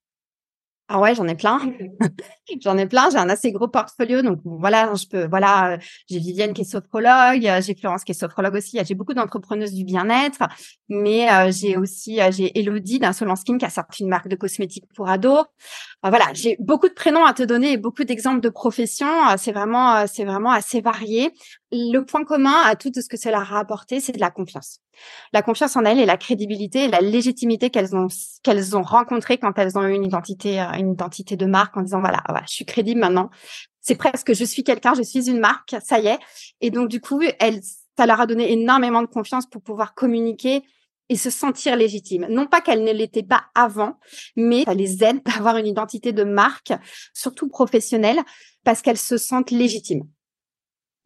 Ah 0.90 1.00
ouais, 1.00 1.16
j'en 1.16 1.28
ai 1.28 1.36
plein. 1.36 1.60
j'en 2.62 2.78
ai 2.78 2.86
plein. 2.86 3.10
J'ai 3.10 3.18
un 3.18 3.30
assez 3.30 3.52
gros 3.52 3.68
portfolio. 3.68 4.22
Donc 4.22 4.40
voilà, 4.46 4.94
je 4.96 5.06
peux, 5.08 5.28
voilà, 5.28 5.74
euh, 5.74 5.78
j'ai 6.10 6.20
Vivienne 6.20 6.54
qui 6.54 6.62
est 6.62 6.64
sophrologue, 6.64 7.42
j'ai 7.62 7.76
Florence 7.76 8.04
qui 8.04 8.12
est 8.12 8.16
sophrologue 8.16 8.56
aussi. 8.56 8.80
J'ai 8.84 8.96
beaucoup 8.96 9.14
d'entrepreneuses 9.14 9.74
du 9.74 9.84
bien-être, 9.84 10.44
mais 10.88 11.28
j'ai 11.52 11.76
aussi, 11.78 12.20
j'ai 12.32 12.58
Elodie 12.58 13.00
d'un 13.00 13.12
Skin 13.12 13.58
qui 13.58 13.66
a 13.66 13.70
sorti 13.70 14.04
une 14.04 14.10
marque 14.10 14.30
de 14.30 14.36
cosmétiques 14.36 14.86
pour 14.96 15.10
ados. 15.10 15.46
voilà, 16.04 16.28
j'ai 16.34 16.56
beaucoup 16.60 16.88
de 16.88 16.94
prénoms 16.94 17.26
à 17.26 17.34
te 17.34 17.44
donner 17.44 17.74
et 17.74 17.78
beaucoup 17.78 18.04
d'exemples 18.04 18.42
de 18.42 18.50
professions. 18.50 19.38
c'est 19.38 19.52
vraiment, 19.52 20.08
c'est 20.08 20.24
vraiment 20.24 20.52
assez 20.52 20.80
varié 20.80 21.34
le 21.72 22.00
point 22.02 22.24
commun 22.24 22.62
à 22.66 22.76
tout 22.76 22.92
ce 22.94 23.08
que 23.10 23.18
cela 23.18 23.42
a 23.42 23.60
apporté, 23.60 24.00
c'est 24.00 24.14
de 24.14 24.20
la 24.20 24.32
confiance. 24.32 24.80
La 25.34 25.42
confiance 25.42 25.76
en 25.76 25.84
elles 25.84 26.00
et 26.00 26.06
la 26.06 26.18
crédibilité 26.18 26.86
et 26.86 26.88
la 26.88 27.02
légitimité 27.02 27.70
qu'elles 27.70 27.96
ont 27.96 28.08
qu'elles 28.44 28.76
ont 28.78 28.82
rencontré 28.82 29.38
quand 29.38 29.58
elles 29.58 29.78
ont 29.78 29.84
eu 29.84 29.94
une 29.94 30.06
identité 30.06 30.62
euh, 30.62 30.72
une 30.74 30.94
identité 30.94 31.36
de 31.36 31.46
marque 31.46 31.76
en 31.78 31.82
disant 31.82 32.00
voilà, 32.00 32.24
voilà 32.28 32.44
je 32.48 32.54
suis 32.54 32.66
crédible 32.66 33.00
maintenant. 33.00 33.30
C'est 33.82 33.96
presque 33.96 34.34
je 34.34 34.46
suis 34.46 34.64
quelqu'un, 34.64 34.94
je 34.94 35.04
suis 35.04 35.30
une 35.30 35.40
marque, 35.40 35.76
ça 35.84 36.00
y 36.00 36.08
est. 36.08 36.20
Et 36.62 36.72
donc 36.72 36.88
du 36.88 37.02
coup, 37.02 37.22
elles 37.40 37.62
ça 37.98 38.06
leur 38.06 38.22
a 38.22 38.28
donné 38.28 38.52
énormément 38.52 39.02
de 39.02 39.08
confiance 39.08 39.48
pour 39.48 39.62
pouvoir 39.62 39.94
communiquer 39.94 40.64
et 41.10 41.16
se 41.16 41.30
sentir 41.30 41.76
légitime. 41.76 42.28
Non 42.30 42.48
pas 42.48 42.62
qu'elles 42.62 42.84
ne 42.84 42.92
l'étaient 42.92 43.24
pas 43.24 43.46
avant, 43.56 43.98
mais 44.36 44.64
ça 44.64 44.74
les 44.74 45.04
aide 45.04 45.22
d'avoir 45.26 45.58
une 45.58 45.68
identité 45.68 46.14
de 46.14 46.24
marque, 46.24 46.74
surtout 47.14 47.48
professionnelle, 47.48 48.20
parce 48.64 48.82
qu'elles 48.82 48.98
se 48.98 49.18
sentent 49.18 49.52
légitimes. 49.52 50.04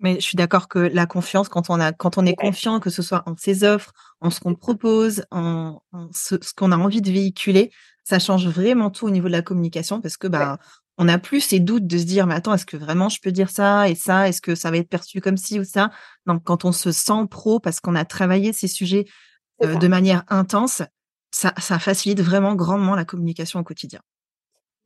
Mais 0.02 0.16
je 0.16 0.22
suis 0.22 0.36
d'accord 0.36 0.68
que 0.68 0.80
la 0.80 1.06
confiance, 1.06 1.48
quand 1.48 1.70
on 1.70 1.80
a, 1.80 1.92
quand 1.92 2.18
on 2.18 2.26
est 2.26 2.36
confiant, 2.36 2.80
que 2.80 2.90
ce 2.90 3.02
soit 3.02 3.24
en 3.28 3.36
ses 3.38 3.64
offres, 3.64 3.94
en 4.20 4.30
ce 4.30 4.40
qu'on 4.40 4.56
propose, 4.56 5.26
en, 5.32 5.82
ce, 6.14 6.36
qu'on 6.56 6.72
a 6.72 6.78
envie 6.78 7.02
de 7.02 7.12
véhiculer, 7.12 7.72
ça 8.04 8.20
change 8.20 8.48
vraiment 8.48 8.90
tout 8.90 9.06
au 9.06 9.12
niveau 9.12 9.28
de 9.28 9.34
la 9.34 9.42
communication 9.42 10.02
parce 10.02 10.18
que 10.18 10.28
bah 10.28 10.58
on 10.98 11.06
n'a 11.06 11.20
plus 11.20 11.40
ces 11.40 11.60
doutes 11.60 11.88
de 11.88 11.98
se 11.98 12.04
dire 12.04 12.28
mais 12.28 12.34
attends 12.34 12.54
est-ce 12.54 12.66
que 12.66 12.78
vraiment 12.78 13.10
je 13.10 13.20
peux 13.22 13.32
dire 13.32 13.50
ça 13.50 13.90
et 13.90 13.96
ça? 13.96 14.28
Est-ce 14.28 14.42
que 14.42 14.56
ça 14.56 14.72
va 14.72 14.78
être 14.78 14.90
perçu 14.90 15.22
comme 15.22 15.38
ci 15.38 15.60
ou 15.60 15.64
ça? 15.64 15.92
Donc 16.26 16.44
quand 16.44 16.66
on 16.66 16.72
se 16.72 16.92
sent 16.92 17.28
pro 17.30 17.60
parce 17.60 17.80
qu'on 17.80 17.96
a 17.96 18.04
travaillé 18.06 18.54
ces 18.54 18.68
sujets 18.68 19.06
euh, 19.64 19.76
de 19.76 19.88
manière 19.88 20.24
intense 20.28 20.82
ça, 21.32 21.54
ça 21.58 21.80
facilite 21.80 22.22
vraiment 22.22 22.56
grandement 22.56 22.96
la 22.96 23.06
communication 23.06 23.60
au 23.60 23.64
quotidien 23.64 24.02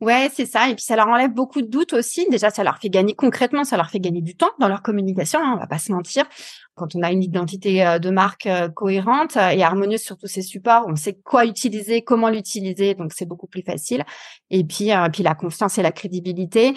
Ouais, 0.02 0.28
c'est 0.30 0.44
ça. 0.44 0.68
Et 0.68 0.74
puis 0.74 0.84
ça 0.84 0.94
leur 0.94 1.08
enlève 1.08 1.32
beaucoup 1.32 1.62
de 1.62 1.68
doutes 1.68 1.94
aussi. 1.94 2.26
Déjà, 2.30 2.50
ça 2.50 2.62
leur 2.62 2.76
fait 2.76 2.90
gagner 2.90 3.14
concrètement, 3.14 3.64
ça 3.64 3.78
leur 3.78 3.88
fait 3.88 3.98
gagner 3.98 4.20
du 4.20 4.36
temps 4.36 4.50
dans 4.60 4.68
leur 4.68 4.82
communication. 4.82 5.38
Hein, 5.42 5.54
on 5.56 5.58
va 5.58 5.66
pas 5.66 5.78
se 5.78 5.90
mentir. 5.90 6.26
Quand 6.74 6.94
on 6.94 7.02
a 7.02 7.10
une 7.10 7.22
identité 7.22 7.86
euh, 7.86 7.98
de 7.98 8.10
marque 8.10 8.44
euh, 8.44 8.68
cohérente 8.68 9.36
et 9.36 9.62
harmonieuse 9.62 10.02
sur 10.02 10.18
tous 10.18 10.26
ces 10.26 10.42
supports, 10.42 10.84
on 10.86 10.96
sait 10.96 11.14
quoi 11.24 11.46
utiliser, 11.46 12.02
comment 12.02 12.28
l'utiliser, 12.28 12.92
donc 12.94 13.14
c'est 13.14 13.24
beaucoup 13.24 13.46
plus 13.46 13.62
facile. 13.62 14.04
Et 14.50 14.64
puis, 14.64 14.92
euh, 14.92 15.08
puis 15.10 15.22
la 15.22 15.34
confiance 15.34 15.78
et 15.78 15.82
la 15.82 15.92
crédibilité, 15.92 16.74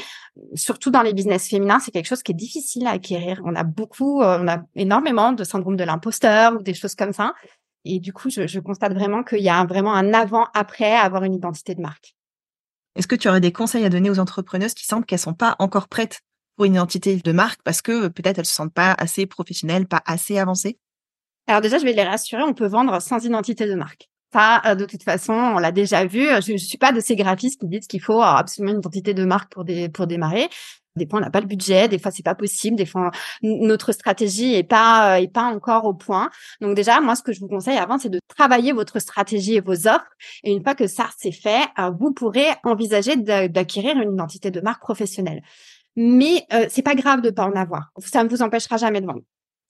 surtout 0.54 0.90
dans 0.90 1.02
les 1.02 1.14
business 1.14 1.50
féminins, 1.50 1.80
c'est 1.80 1.92
quelque 1.92 2.08
chose 2.08 2.24
qui 2.24 2.32
est 2.32 2.36
difficile 2.36 2.88
à 2.88 2.92
acquérir. 2.92 3.42
On 3.44 3.54
a 3.54 3.66
beaucoup, 3.66 4.22
on 4.22 4.48
a 4.48 4.64
énormément 4.76 5.34
de 5.34 5.44
syndrome 5.44 5.76
de 5.76 5.84
l'imposteur 5.84 6.54
ou 6.54 6.64
des 6.64 6.74
choses 6.74 6.96
comme 6.96 7.12
ça. 7.12 7.34
Et 7.84 8.00
du 8.00 8.14
coup, 8.14 8.30
je, 8.30 8.48
je 8.48 8.60
constate 8.62 8.94
vraiment 8.94 9.24
qu'il 9.24 9.42
y 9.42 9.50
a 9.50 9.66
vraiment 9.66 9.94
un 9.94 10.14
avant-après 10.14 10.94
à 10.94 11.02
avoir 11.02 11.26
une 11.26 11.34
identité 11.34 11.76
de 11.76 11.82
marque. 11.82 12.16
Est-ce 13.00 13.08
que 13.08 13.16
tu 13.16 13.30
aurais 13.30 13.40
des 13.40 13.54
conseils 13.54 13.86
à 13.86 13.90
donner 13.90 14.10
aux 14.10 14.20
entrepreneuses 14.20 14.74
qui 14.74 14.86
sentent 14.86 15.06
qu'elles 15.06 15.20
sont 15.20 15.34
pas 15.34 15.56
encore 15.60 15.88
prêtes 15.88 16.20
pour 16.58 16.66
une 16.66 16.74
identité 16.74 17.16
de 17.16 17.32
marque 17.32 17.62
parce 17.64 17.82
que 17.82 18.10
peut-être 18.10 18.40
elles 18.40 18.46
se 18.46 18.54
sentent 18.54 18.74
pas 18.74 18.92
assez 18.92 19.26
professionnelles, 19.26 19.88
pas 19.88 20.04
assez 20.06 20.38
avancées? 20.38 20.78
Alors 21.48 21.62
déjà, 21.62 21.78
je 21.78 21.86
vais 21.86 21.94
les 21.94 22.04
rassurer, 22.04 22.44
on 22.44 22.54
peut 22.54 22.68
vendre 22.68 23.02
sans 23.02 23.24
identité 23.24 23.68
de 23.68 23.76
marque. 23.76 24.10
Ça, 24.34 24.62
euh, 24.66 24.76
de 24.76 24.84
toute 24.84 25.04
façon, 25.04 25.32
on 25.32 25.60
l'a 25.60 25.72
déjà 25.72 26.04
vu. 26.04 26.26
Je 26.42 26.52
ne 26.52 26.58
suis 26.58 26.78
pas 26.78 26.92
de 26.92 27.00
ces 27.00 27.16
graphistes 27.16 27.62
qui 27.62 27.68
disent 27.68 27.88
qu'il 27.88 28.02
faut 28.02 28.22
absolument 28.22 28.74
une 28.74 28.80
identité 28.80 29.14
de 29.14 29.24
marque 29.24 29.50
pour, 29.54 29.64
pour 29.94 30.06
démarrer. 30.06 30.50
Des 30.96 31.08
fois, 31.08 31.20
on 31.20 31.22
n'a 31.22 31.30
pas 31.30 31.40
le 31.40 31.48
budget. 31.48 31.88
Des 31.88 32.00
fois, 32.00 32.12
c'est 32.12 32.24
pas 32.24 32.36
possible. 32.36 32.76
Des 32.76 32.86
fois, 32.86 33.12
notre 33.42 33.92
stratégie 33.92 34.56
est 34.56 34.64
pas 34.64 35.16
euh, 35.16 35.22
est 35.22 35.32
pas 35.32 35.44
encore 35.44 35.86
au 35.86 35.94
point. 35.94 36.30
Donc 36.62 36.76
déjà, 36.76 37.00
moi, 37.00 37.16
ce 37.16 37.24
que 37.24 37.32
je 37.32 37.40
vous 37.40 37.48
conseille 37.48 37.78
avant, 37.78 37.98
c'est 37.98 38.10
de 38.10 38.20
travailler 38.28 38.72
votre 38.72 39.00
stratégie 39.00 39.56
et 39.56 39.62
vos 39.62 39.88
offres. 39.88 40.12
Et 40.44 40.52
une 40.52 40.64
fois 40.64 40.76
que 40.76 40.88
ça 40.88 41.10
c'est 41.18 41.32
fait, 41.32 41.62
euh, 41.78 41.92
vous 41.92 42.12
pourrez 42.12 42.48
envisager 42.64 43.16
d'acquérir 43.16 43.98
une 43.98 44.14
identité 44.14 44.52
de 44.52 44.62
marque 44.62 44.82
professionnelle. 44.82 45.42
Mais 45.96 46.46
euh, 46.54 46.66
c'est 46.70 46.82
pas 46.82 46.96
grave 46.96 47.22
de 47.22 47.30
pas 47.30 47.46
en 47.46 47.54
avoir. 47.54 47.92
Ça 48.00 48.24
ne 48.24 48.30
vous 48.30 48.42
empêchera 48.42 48.78
jamais 48.78 49.02
de 49.02 49.06
vendre. 49.06 49.22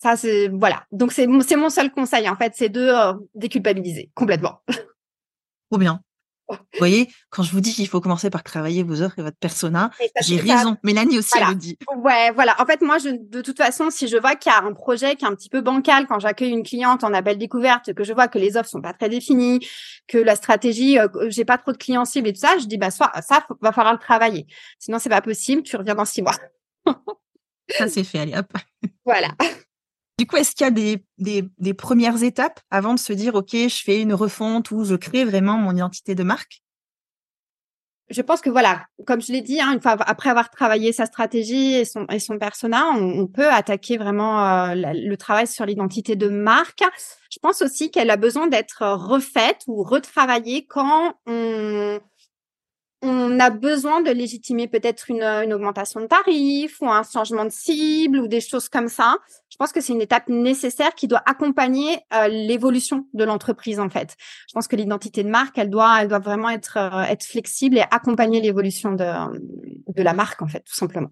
Ça, 0.02 0.16
c'est 0.16 0.48
voilà. 0.48 0.86
Donc 0.92 1.12
c'est 1.12 1.28
c'est 1.42 1.58
mon 1.58 1.70
seul 1.70 1.92
conseil 1.92 2.30
en 2.30 2.36
fait, 2.36 2.54
c'est 2.56 2.70
de 2.70 2.94
déculpabiliser 3.36 4.10
complètement. 4.16 4.62
Trop 5.70 5.78
bien. 5.78 6.02
Vous 6.50 6.80
voyez, 6.80 7.10
quand 7.30 7.44
je 7.44 7.52
vous 7.52 7.62
dis 7.62 7.74
qu'il 7.74 7.88
faut 7.88 8.02
commencer 8.02 8.30
par 8.30 8.44
travailler 8.44 8.84
vos 8.84 9.02
offres 9.02 9.20
et 9.20 9.22
votre 9.22 9.38
persona, 9.38 9.92
j'ai 10.22 10.38
raison. 10.38 10.78
Mélanie 10.84 11.20
aussi, 11.20 11.34
elle 11.40 11.50
le 11.50 11.56
dit. 11.56 11.78
Ouais, 11.98 12.32
voilà. 12.32 12.60
En 12.60 12.66
fait, 12.66 12.82
moi, 12.82 12.98
je, 12.98 13.10
de 13.10 13.42
toute 13.42 13.58
façon, 13.58 13.90
si 13.90 14.08
je 14.08 14.18
vois 14.18 14.36
qu'il 14.36 14.52
y 14.52 14.56
a 14.56 14.64
un 14.64 14.74
projet 14.74 15.16
qui 15.16 15.26
est 15.26 15.28
un 15.28 15.36
petit 15.36 15.50
peu 15.50 15.62
bancal, 15.62 16.08
quand 16.08 16.20
j'accueille 16.20 16.52
une 16.52 16.64
cliente 16.64 17.04
en 17.04 17.14
appel 17.14 17.38
découverte, 17.38 17.94
que 17.94 18.04
je 18.04 18.14
vois 18.14 18.28
que 18.28 18.40
les 18.40 18.58
offres 18.58 18.70
sont 18.70 18.82
pas 18.82 18.94
très 18.94 19.10
définies, 19.10 19.60
que 20.08 20.18
la 20.18 20.36
stratégie, 20.36 20.98
euh, 20.98 21.08
j'ai 21.28 21.46
pas 21.46 21.58
trop 21.58 21.72
de 21.72 21.78
clients 21.78 22.06
cibles 22.06 22.28
et 22.28 22.34
tout 22.34 22.40
ça, 22.40 22.58
je 22.60 22.66
dis, 22.66 22.78
bah, 22.78 22.92
soit, 22.92 23.12
ça, 23.22 23.46
va 23.62 23.72
falloir 23.72 23.94
le 23.94 24.00
travailler. 24.00 24.48
Sinon, 24.80 24.98
c'est 25.00 25.10
pas 25.10 25.22
possible. 25.22 25.64
Tu 25.64 25.76
reviens 25.76 25.96
dans 25.96 26.06
six 26.06 26.22
mois. 26.22 26.36
ça, 27.70 27.88
c'est 27.88 28.04
fait. 28.04 28.20
Allez, 28.20 28.36
hop. 28.36 28.52
Voilà. 29.06 29.30
Du 30.20 30.28
coup, 30.28 30.36
est-ce 30.36 30.54
qu'il 30.54 30.66
y 30.66 30.68
a 30.68 31.42
des, 31.58 31.74
premières 31.74 32.24
étapes 32.24 32.60
avant 32.72 32.94
de 32.94 33.00
se 33.00 33.14
dire, 33.14 33.36
OK, 33.36 33.52
je 33.54 33.82
fais 33.82 34.02
une 34.02 34.14
refonte 34.14 34.70
ou 34.70 34.84
je 34.84 34.96
crée 34.96 35.24
vraiment 35.24 35.54
mon 35.54 35.74
identité 35.74 36.14
de 36.14 36.24
marque? 36.24 36.62
Je 38.10 38.22
pense 38.22 38.42
que 38.42 38.50
voilà, 38.50 38.86
comme 39.08 39.22
je 39.22 39.32
l'ai 39.32 39.40
dit, 39.40 39.62
hein, 39.62 39.72
une 39.72 39.80
fois 39.80 39.92
après 39.92 40.30
avoir 40.30 40.50
travaillé 40.50 40.92
sa 40.92 41.06
stratégie 41.06 41.76
et 41.76 41.86
son 41.86 42.38
persona, 42.38 42.90
on, 42.98 43.28
peut 43.28 43.48
attaquer 43.48 43.98
vraiment 43.98 44.44
euh, 44.46 44.74
le 44.76 45.16
travail 45.16 45.48
sur 45.48 45.66
l'identité 45.66 46.18
de 46.18 46.28
marque. 46.28 46.84
Je 47.32 47.40
pense 47.42 47.62
aussi 47.62 47.90
qu'elle 47.90 48.10
a 48.10 48.18
besoin 48.18 48.48
d'être 48.48 48.86
refaite 48.86 49.62
ou 49.68 49.84
retravaillée 49.84 50.66
quand 50.66 51.14
on 51.28 52.02
on 53.02 53.40
a 53.40 53.50
besoin 53.50 54.02
de 54.02 54.12
légitimer 54.12 54.68
peut-être 54.68 55.10
une, 55.10 55.24
une, 55.24 55.54
augmentation 55.54 56.02
de 56.02 56.08
tarif 56.08 56.82
ou 56.82 56.90
un 56.90 57.04
changement 57.04 57.46
de 57.46 57.52
cible 57.52 58.20
ou 58.20 58.28
des 58.28 58.42
choses 58.42 58.68
comme 58.68 58.90
ça. 58.90 59.18
Je 59.50 59.56
pense 59.58 59.72
que 59.72 59.82
c'est 59.82 59.94
une 59.94 60.02
étape 60.02 60.28
nécessaire 60.28 60.94
qui 60.96 61.08
doit 61.08 61.24
accompagner 61.26 62.00
euh, 62.14 62.28
l'évolution 62.28 63.08
de 63.14 63.24
l'entreprise 63.24 63.80
en 63.80 63.90
fait. 63.90 64.16
Je 64.48 64.54
pense 64.54 64.68
que 64.68 64.76
l'identité 64.76 65.24
de 65.24 65.30
marque, 65.30 65.58
elle 65.58 65.70
doit, 65.70 66.02
elle 66.02 66.08
doit 66.10 66.20
vraiment 66.20 66.50
être 66.50 66.78
euh, 66.78 67.02
être 67.04 67.24
flexible 67.24 67.78
et 67.78 67.84
accompagner 67.92 68.42
l'évolution 68.42 68.92
de 68.92 69.06
de 69.88 70.04
la 70.04 70.14
marque 70.14 70.42
en 70.42 70.48
fait, 70.48 70.62
tout 70.62 70.76
simplement. 70.76 71.10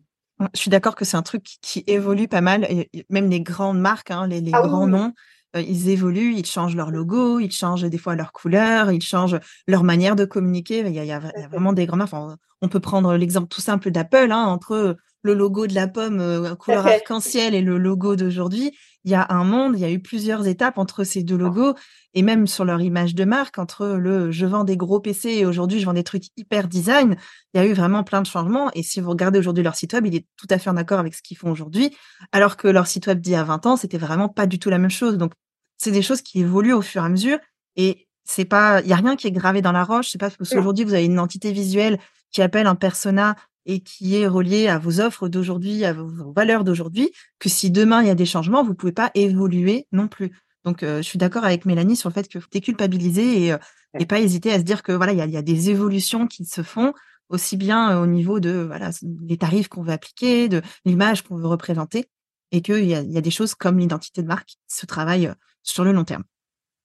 Je 0.53 0.59
suis 0.59 0.69
d'accord 0.69 0.95
que 0.95 1.03
c'est 1.03 1.17
un 1.17 1.23
truc 1.23 1.43
qui, 1.43 1.83
évolue 1.87 2.27
pas 2.27 2.41
mal, 2.41 2.63
et 2.69 2.89
même 3.09 3.27
les 3.29 3.41
grandes 3.41 3.79
marques, 3.79 4.11
hein, 4.11 4.27
les, 4.27 4.39
les 4.39 4.51
ah 4.53 4.61
grands 4.61 4.85
noms 4.85 5.07
euh, 5.07 5.11
ils 5.55 5.89
évoluent, 5.89 6.35
ils 6.35 6.45
changent 6.45 6.75
leur 6.75 6.91
logo, 6.91 7.39
ils 7.39 7.51
changent 7.51 7.83
des 7.83 7.97
fois 7.97 8.15
leur 8.15 8.31
couleur, 8.31 8.91
ils 8.91 9.01
changent 9.01 9.39
leur 9.67 9.83
manière 9.83 10.15
de 10.15 10.25
communiquer. 10.25 10.79
Il 10.79 10.93
y 10.93 10.99
a, 10.99 11.03
il 11.03 11.07
y 11.07 11.11
a, 11.11 11.19
vraiment 11.49 11.73
des 11.73 11.85
grands 11.85 11.99
Enfin, 11.99 12.37
on 12.61 12.67
peut 12.67 12.79
prendre 12.79 13.15
l'exemple 13.15 13.47
tout 13.47 13.61
simple 13.61 13.91
d'Apple, 13.91 14.31
hein, 14.31 14.45
entre 14.45 14.97
le 15.27 15.33
logo 15.33 15.67
de 15.67 15.75
la 15.75 15.87
pomme 15.87 16.19
euh, 16.19 16.55
couleur 16.55 16.87
arc-en-ciel 16.87 17.53
et 17.53 17.61
le 17.61 17.77
logo 17.77 18.15
d'aujourd'hui. 18.15 18.71
Il 19.03 19.11
y 19.11 19.15
a 19.15 19.27
un 19.29 19.43
monde, 19.43 19.75
il 19.75 19.81
y 19.81 19.85
a 19.85 19.91
eu 19.91 19.99
plusieurs 19.99 20.47
étapes 20.47 20.77
entre 20.77 21.03
ces 21.03 21.23
deux 21.23 21.37
logos 21.37 21.75
et 22.13 22.23
même 22.23 22.47
sur 22.47 22.65
leur 22.65 22.81
image 22.81 23.13
de 23.13 23.23
marque, 23.23 23.57
entre 23.57 23.87
le 23.87 24.31
je 24.31 24.45
vends 24.45 24.63
des 24.63 24.75
gros 24.75 24.99
PC 24.99 25.29
et 25.29 25.45
aujourd'hui 25.45 25.79
je 25.79 25.85
vends 25.85 25.93
des 25.93 26.03
trucs 26.03 26.25
hyper 26.35 26.67
design, 26.67 27.15
il 27.53 27.61
y 27.61 27.63
a 27.63 27.65
eu 27.67 27.73
vraiment 27.73 28.03
plein 28.03 28.21
de 28.21 28.27
changements. 28.27 28.71
Et 28.73 28.83
si 28.83 28.99
vous 28.99 29.11
regardez 29.11 29.39
aujourd'hui 29.39 29.63
leur 29.63 29.75
site 29.75 29.93
web, 29.93 30.05
il 30.07 30.15
est 30.15 30.25
tout 30.35 30.47
à 30.49 30.57
fait 30.57 30.69
en 30.69 30.77
accord 30.77 30.99
avec 30.99 31.13
ce 31.13 31.21
qu'ils 31.21 31.37
font 31.37 31.51
aujourd'hui, 31.51 31.95
alors 32.31 32.57
que 32.57 32.67
leur 32.67 32.87
site 32.87 33.07
web 33.07 33.19
d'il 33.21 33.33
y 33.33 33.35
a 33.35 33.43
20 33.43 33.65
ans, 33.65 33.77
c'était 33.77 33.97
vraiment 33.97 34.29
pas 34.29 34.47
du 34.47 34.59
tout 34.59 34.69
la 34.69 34.79
même 34.79 34.89
chose. 34.89 35.17
Donc, 35.17 35.31
c'est 35.77 35.91
des 35.91 36.01
choses 36.01 36.21
qui 36.21 36.41
évoluent 36.41 36.73
au 36.73 36.81
fur 36.81 37.03
et 37.03 37.05
à 37.05 37.09
mesure 37.09 37.37
et 37.75 38.07
c'est 38.23 38.45
pas, 38.45 38.81
il 38.81 38.87
y 38.87 38.93
a 38.93 38.97
rien 38.97 39.15
qui 39.15 39.27
est 39.27 39.31
gravé 39.31 39.61
dans 39.61 39.71
la 39.71 39.83
roche. 39.83 40.09
C'est 40.09 40.17
pas 40.17 40.29
parce 40.29 40.49
qu'aujourd'hui 40.49 40.83
vous 40.83 40.93
avez 40.93 41.05
une 41.05 41.19
entité 41.19 41.51
visuelle 41.51 41.97
qui 42.31 42.41
appelle 42.41 42.67
un 42.67 42.75
persona 42.75 43.35
et 43.67 43.81
qui 43.81 44.15
est 44.15 44.27
relié 44.27 44.67
à 44.67 44.79
vos 44.79 44.99
offres 45.01 45.27
d'aujourd'hui, 45.27 45.85
à 45.85 45.93
vos 45.93 46.31
valeurs 46.31 46.63
d'aujourd'hui, 46.63 47.11
que 47.37 47.49
si 47.49 47.69
demain 47.69 48.01
il 48.01 48.07
y 48.07 48.09
a 48.11 48.15
des 48.15 48.25
changements, 48.25 48.63
vous 48.63 48.73
pouvez 48.73 48.93
pas 48.93 49.11
évoluer 49.13 49.85
non 49.91 50.07
plus. 50.07 50.31
Donc, 50.63 50.83
euh, 50.83 50.97
je 50.97 51.03
suis 51.03 51.19
d'accord 51.19 51.43
avec 51.43 51.65
Mélanie 51.65 51.95
sur 51.95 52.09
le 52.09 52.13
fait 52.13 52.27
que 52.27 52.39
faut 52.39 52.49
déculpabiliser 52.51 53.45
et, 53.45 53.53
euh, 53.53 53.57
et 53.99 54.05
pas 54.05 54.19
hésiter 54.19 54.51
à 54.51 54.57
se 54.57 54.63
dire 54.63 54.83
que 54.83 54.93
voilà, 54.93 55.11
il 55.11 55.19
y 55.19 55.21
a, 55.21 55.25
y 55.25 55.37
a, 55.37 55.41
des 55.41 55.69
évolutions 55.69 56.27
qui 56.27 56.45
se 56.45 56.63
font 56.63 56.93
aussi 57.29 57.57
bien 57.57 57.91
euh, 57.91 58.03
au 58.03 58.07
niveau 58.07 58.39
de 58.39 58.65
voilà 58.67 58.89
les 59.21 59.37
tarifs 59.37 59.67
qu'on 59.67 59.83
veut 59.83 59.93
appliquer, 59.93 60.49
de 60.49 60.61
l'image 60.85 61.21
qu'on 61.21 61.35
veut 61.35 61.47
représenter, 61.47 62.09
et 62.51 62.61
qu'il 62.61 62.85
y 62.85 62.95
a, 62.95 63.01
y 63.01 63.17
a 63.17 63.21
des 63.21 63.31
choses 63.31 63.53
comme 63.53 63.79
l'identité 63.79 64.21
de 64.21 64.27
marque 64.27 64.47
qui 64.47 64.57
se 64.67 64.85
travaillent 64.85 65.31
sur 65.63 65.83
le 65.83 65.91
long 65.91 66.05
terme. 66.05 66.23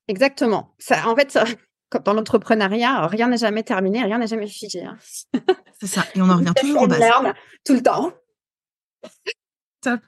Exactement. 0.09 0.75
Ça, 0.79 1.09
en 1.09 1.15
fait, 1.15 1.33
comme 1.33 1.47
dans 1.99 2.15
l'entrepreneuriat, 2.15 3.07
rien 3.07 3.29
n'est 3.29 3.39
jamais 3.39 3.63
terminé, 3.63 4.03
rien 4.03 4.19
n'est 4.19 4.27
jamais 4.27 4.47
figé. 4.47 4.85
Hein. 4.85 4.97
C'est 5.81 5.87
ça. 5.87 6.05
Et 6.15 6.23
on 6.23 6.29
en 6.29 6.37
revient 6.37 6.53
toujours 6.61 6.83
au 6.83 6.87
base. 6.87 7.01
Tout 7.65 7.75
le 7.75 7.83
temps. 7.83 8.13
Top. 9.81 10.01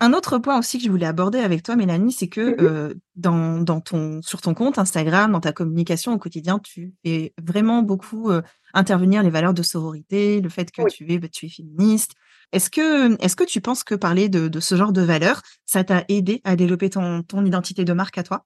Un, 0.00 0.12
autre 0.14 0.38
point 0.38 0.58
aussi 0.58 0.78
que 0.78 0.84
je 0.84 0.90
voulais 0.90 1.06
aborder 1.06 1.38
avec 1.38 1.62
toi, 1.62 1.76
Mélanie, 1.76 2.10
c'est 2.10 2.26
que 2.26 2.40
mm-hmm. 2.40 2.64
euh, 2.64 2.94
dans, 3.14 3.60
dans, 3.60 3.80
ton, 3.80 4.20
sur 4.20 4.40
ton 4.40 4.52
compte 4.52 4.78
Instagram, 4.78 5.30
dans 5.30 5.40
ta 5.40 5.52
communication 5.52 6.12
au 6.12 6.18
quotidien, 6.18 6.58
tu 6.58 6.94
fais 7.04 7.32
vraiment 7.40 7.82
beaucoup 7.82 8.30
euh, 8.30 8.42
intervenir 8.74 9.22
les 9.22 9.30
valeurs 9.30 9.54
de 9.54 9.62
sororité, 9.62 10.40
le 10.40 10.48
fait 10.48 10.72
que 10.72 10.82
tu, 10.88 11.12
es, 11.12 11.18
bah, 11.18 11.28
tu 11.28 11.46
es 11.46 11.48
féministe, 11.48 12.14
est-ce 12.52 12.68
que, 12.68 13.22
est-ce 13.22 13.36
que 13.36 13.44
tu 13.44 13.60
penses 13.60 13.84
que 13.84 13.94
parler 13.94 14.28
de, 14.28 14.48
de 14.48 14.60
ce 14.60 14.74
genre 14.74 14.92
de 14.92 15.02
valeurs, 15.02 15.42
ça 15.66 15.84
t'a 15.84 16.04
aidé 16.08 16.40
à 16.42 16.56
développer 16.56 16.90
ton, 16.90 17.22
ton 17.22 17.44
identité 17.44 17.84
de 17.84 17.92
marque 17.92 18.18
à 18.18 18.22
toi? 18.24 18.44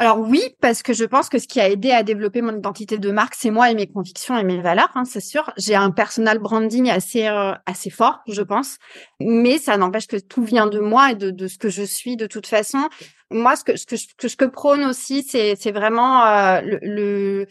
Alors 0.00 0.20
oui, 0.20 0.40
parce 0.60 0.84
que 0.84 0.92
je 0.92 1.04
pense 1.04 1.28
que 1.28 1.40
ce 1.40 1.48
qui 1.48 1.60
a 1.60 1.68
aidé 1.68 1.90
à 1.90 2.04
développer 2.04 2.40
mon 2.40 2.56
identité 2.56 2.98
de 2.98 3.10
marque, 3.10 3.34
c'est 3.34 3.50
moi 3.50 3.68
et 3.70 3.74
mes 3.74 3.88
convictions 3.88 4.38
et 4.38 4.44
mes 4.44 4.60
valeurs, 4.60 4.92
hein, 4.94 5.04
c'est 5.04 5.20
sûr. 5.20 5.52
J'ai 5.56 5.74
un 5.74 5.90
personal 5.90 6.38
branding 6.38 6.88
assez 6.88 7.26
euh, 7.26 7.52
assez 7.66 7.90
fort, 7.90 8.20
je 8.28 8.42
pense, 8.42 8.78
mais 9.20 9.58
ça 9.58 9.76
n'empêche 9.76 10.06
que 10.06 10.16
tout 10.16 10.44
vient 10.44 10.68
de 10.68 10.78
moi 10.78 11.10
et 11.10 11.14
de, 11.16 11.30
de 11.30 11.48
ce 11.48 11.58
que 11.58 11.68
je 11.68 11.82
suis 11.82 12.16
de 12.16 12.26
toute 12.26 12.46
façon. 12.46 12.88
Moi, 13.32 13.56
ce 13.56 13.64
que 13.64 13.76
ce 13.76 13.86
que 13.86 13.96
je, 13.96 14.06
que, 14.16 14.28
je 14.28 14.36
prône 14.46 14.84
aussi, 14.84 15.24
c'est 15.24 15.56
c'est 15.56 15.72
vraiment 15.72 16.24
euh, 16.24 16.60
le, 16.62 17.46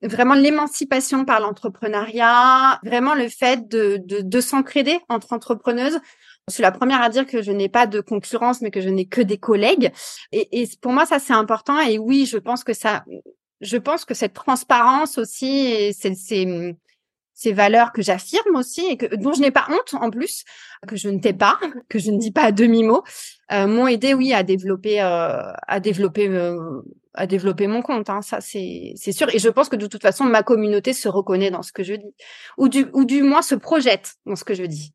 vraiment 0.00 0.34
l'émancipation 0.34 1.24
par 1.24 1.40
l'entrepreneuriat, 1.40 2.78
vraiment 2.84 3.14
le 3.14 3.28
fait 3.28 3.68
de, 3.68 3.98
de, 4.04 4.20
de 4.20 4.40
s'entraider 4.40 5.00
entre 5.08 5.32
entrepreneuses. 5.32 5.98
Je 6.48 6.54
suis 6.54 6.62
la 6.62 6.72
première 6.72 7.00
à 7.00 7.08
dire 7.08 7.26
que 7.26 7.42
je 7.42 7.52
n'ai 7.52 7.68
pas 7.68 7.86
de 7.86 8.00
concurrence, 8.00 8.60
mais 8.60 8.70
que 8.70 8.80
je 8.80 8.90
n'ai 8.90 9.06
que 9.06 9.22
des 9.22 9.38
collègues. 9.38 9.92
Et, 10.30 10.62
et 10.62 10.68
pour 10.80 10.92
moi, 10.92 11.06
ça 11.06 11.18
c'est 11.18 11.32
important. 11.32 11.80
Et 11.80 11.98
oui, 11.98 12.26
je 12.26 12.36
pense 12.36 12.64
que 12.64 12.74
ça, 12.74 13.04
je 13.60 13.76
pense 13.76 14.04
que 14.04 14.14
cette 14.14 14.34
transparence 14.34 15.18
aussi, 15.18 15.92
c'est 15.94 16.14
ces 17.36 17.52
valeurs 17.52 17.92
que 17.92 18.00
j'affirme 18.00 18.56
aussi 18.56 18.86
et 18.86 18.96
que 18.96 19.16
dont 19.16 19.32
je 19.32 19.40
n'ai 19.40 19.50
pas 19.50 19.66
honte 19.68 19.94
en 20.00 20.10
plus, 20.10 20.44
que 20.86 20.96
je 20.96 21.08
ne 21.08 21.18
tais 21.18 21.32
pas, 21.32 21.58
que 21.88 21.98
je 21.98 22.10
ne 22.10 22.18
dis 22.18 22.30
pas 22.30 22.44
à 22.44 22.52
demi 22.52 22.84
mot, 22.84 23.02
euh, 23.52 23.66
m'ont 23.66 23.88
aidé 23.88 24.14
oui 24.14 24.32
à 24.32 24.42
développer, 24.42 25.02
euh, 25.02 25.50
à 25.66 25.80
développer 25.80 26.28
euh, 26.28 26.80
à 27.16 27.26
développer 27.26 27.68
mon 27.68 27.80
compte. 27.80 28.10
Hein, 28.10 28.22
ça, 28.22 28.40
c'est 28.40 28.94
sûr. 28.96 29.32
Et 29.32 29.38
je 29.38 29.48
pense 29.48 29.68
que 29.68 29.76
de 29.76 29.86
toute 29.86 30.02
façon, 30.02 30.24
ma 30.24 30.42
communauté 30.42 30.92
se 30.92 31.08
reconnaît 31.08 31.50
dans 31.50 31.62
ce 31.62 31.72
que 31.72 31.84
je 31.84 31.94
dis, 31.94 32.14
ou 32.56 32.68
du 32.68 33.22
moins 33.22 33.42
se 33.42 33.54
projette 33.54 34.14
dans 34.26 34.36
ce 34.36 34.44
que 34.44 34.54
je 34.54 34.64
dis. 34.64 34.92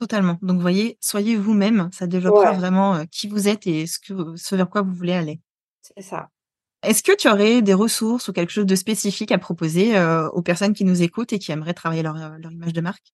Totalement. 0.00 0.38
Donc, 0.42 0.60
voyez, 0.60 0.98
soyez 1.00 1.36
vous-même. 1.36 1.88
Ça 1.92 2.06
développera 2.06 2.52
vraiment 2.52 2.96
euh, 2.96 3.04
qui 3.10 3.28
vous 3.28 3.48
êtes 3.48 3.66
et 3.66 3.86
ce 3.86 3.98
que 3.98 4.36
ce 4.36 4.54
vers 4.54 4.68
quoi 4.68 4.82
vous 4.82 4.92
voulez 4.92 5.12
aller. 5.12 5.40
C'est 5.82 6.02
ça. 6.02 6.28
Est-ce 6.82 7.02
que 7.02 7.16
tu 7.16 7.28
aurais 7.28 7.62
des 7.62 7.74
ressources 7.74 8.28
ou 8.28 8.32
quelque 8.32 8.52
chose 8.52 8.66
de 8.66 8.76
spécifique 8.76 9.32
à 9.32 9.38
proposer 9.38 9.96
euh, 9.96 10.28
aux 10.30 10.42
personnes 10.42 10.74
qui 10.74 10.84
nous 10.84 11.02
écoutent 11.02 11.32
et 11.32 11.38
qui 11.38 11.52
aimeraient 11.52 11.74
travailler 11.74 12.02
leur, 12.02 12.16
leur 12.16 12.52
image 12.52 12.72
de 12.72 12.80
marque? 12.80 13.12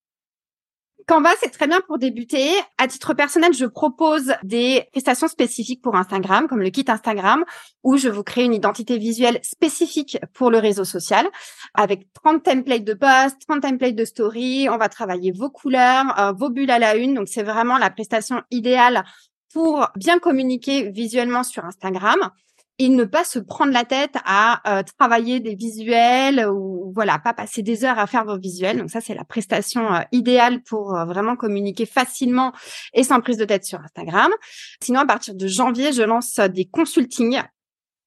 Canva, 1.07 1.29
c'est 1.39 1.49
très 1.49 1.67
bien 1.67 1.81
pour 1.81 1.97
débuter. 1.97 2.49
À 2.77 2.87
titre 2.87 3.13
personnel, 3.13 3.53
je 3.53 3.65
propose 3.65 4.33
des 4.43 4.83
prestations 4.91 5.27
spécifiques 5.27 5.81
pour 5.81 5.95
Instagram, 5.95 6.47
comme 6.47 6.61
le 6.61 6.69
kit 6.69 6.85
Instagram, 6.87 7.43
où 7.83 7.97
je 7.97 8.09
vous 8.09 8.23
crée 8.23 8.43
une 8.43 8.53
identité 8.53 8.97
visuelle 8.97 9.39
spécifique 9.41 10.17
pour 10.33 10.51
le 10.51 10.59
réseau 10.59 10.85
social, 10.85 11.27
avec 11.73 12.11
30 12.13 12.43
templates 12.43 12.83
de 12.83 12.93
posts, 12.93 13.37
30 13.47 13.61
templates 13.61 13.95
de 13.95 14.05
story. 14.05 14.67
On 14.69 14.77
va 14.77 14.89
travailler 14.89 15.31
vos 15.31 15.49
couleurs, 15.49 16.17
euh, 16.19 16.31
vos 16.33 16.49
bulles 16.49 16.71
à 16.71 16.79
la 16.79 16.95
une. 16.95 17.13
Donc, 17.13 17.27
c'est 17.27 17.43
vraiment 17.43 17.77
la 17.77 17.89
prestation 17.89 18.41
idéale 18.51 19.03
pour 19.53 19.87
bien 19.95 20.19
communiquer 20.19 20.89
visuellement 20.91 21.43
sur 21.43 21.65
Instagram 21.65 22.31
et 22.81 22.89
ne 22.89 23.03
pas 23.03 23.23
se 23.23 23.37
prendre 23.37 23.71
la 23.71 23.85
tête 23.85 24.15
à 24.25 24.79
euh, 24.79 24.81
travailler 24.97 25.39
des 25.39 25.53
visuels 25.53 26.47
ou 26.51 26.91
voilà, 26.95 27.19
pas 27.19 27.31
passer 27.31 27.61
des 27.61 27.85
heures 27.85 27.99
à 27.99 28.07
faire 28.07 28.25
vos 28.25 28.39
visuels. 28.39 28.79
Donc 28.79 28.89
ça, 28.89 29.01
c'est 29.01 29.13
la 29.13 29.23
prestation 29.23 29.93
euh, 29.93 29.99
idéale 30.11 30.63
pour 30.63 30.95
euh, 30.95 31.05
vraiment 31.05 31.35
communiquer 31.35 31.85
facilement 31.85 32.53
et 32.95 33.03
sans 33.03 33.21
prise 33.21 33.37
de 33.37 33.45
tête 33.45 33.65
sur 33.65 33.79
Instagram. 33.79 34.31
Sinon, 34.81 35.01
à 35.01 35.05
partir 35.05 35.35
de 35.35 35.47
janvier, 35.47 35.93
je 35.93 36.01
lance 36.01 36.39
des 36.39 36.65
consultings 36.65 37.43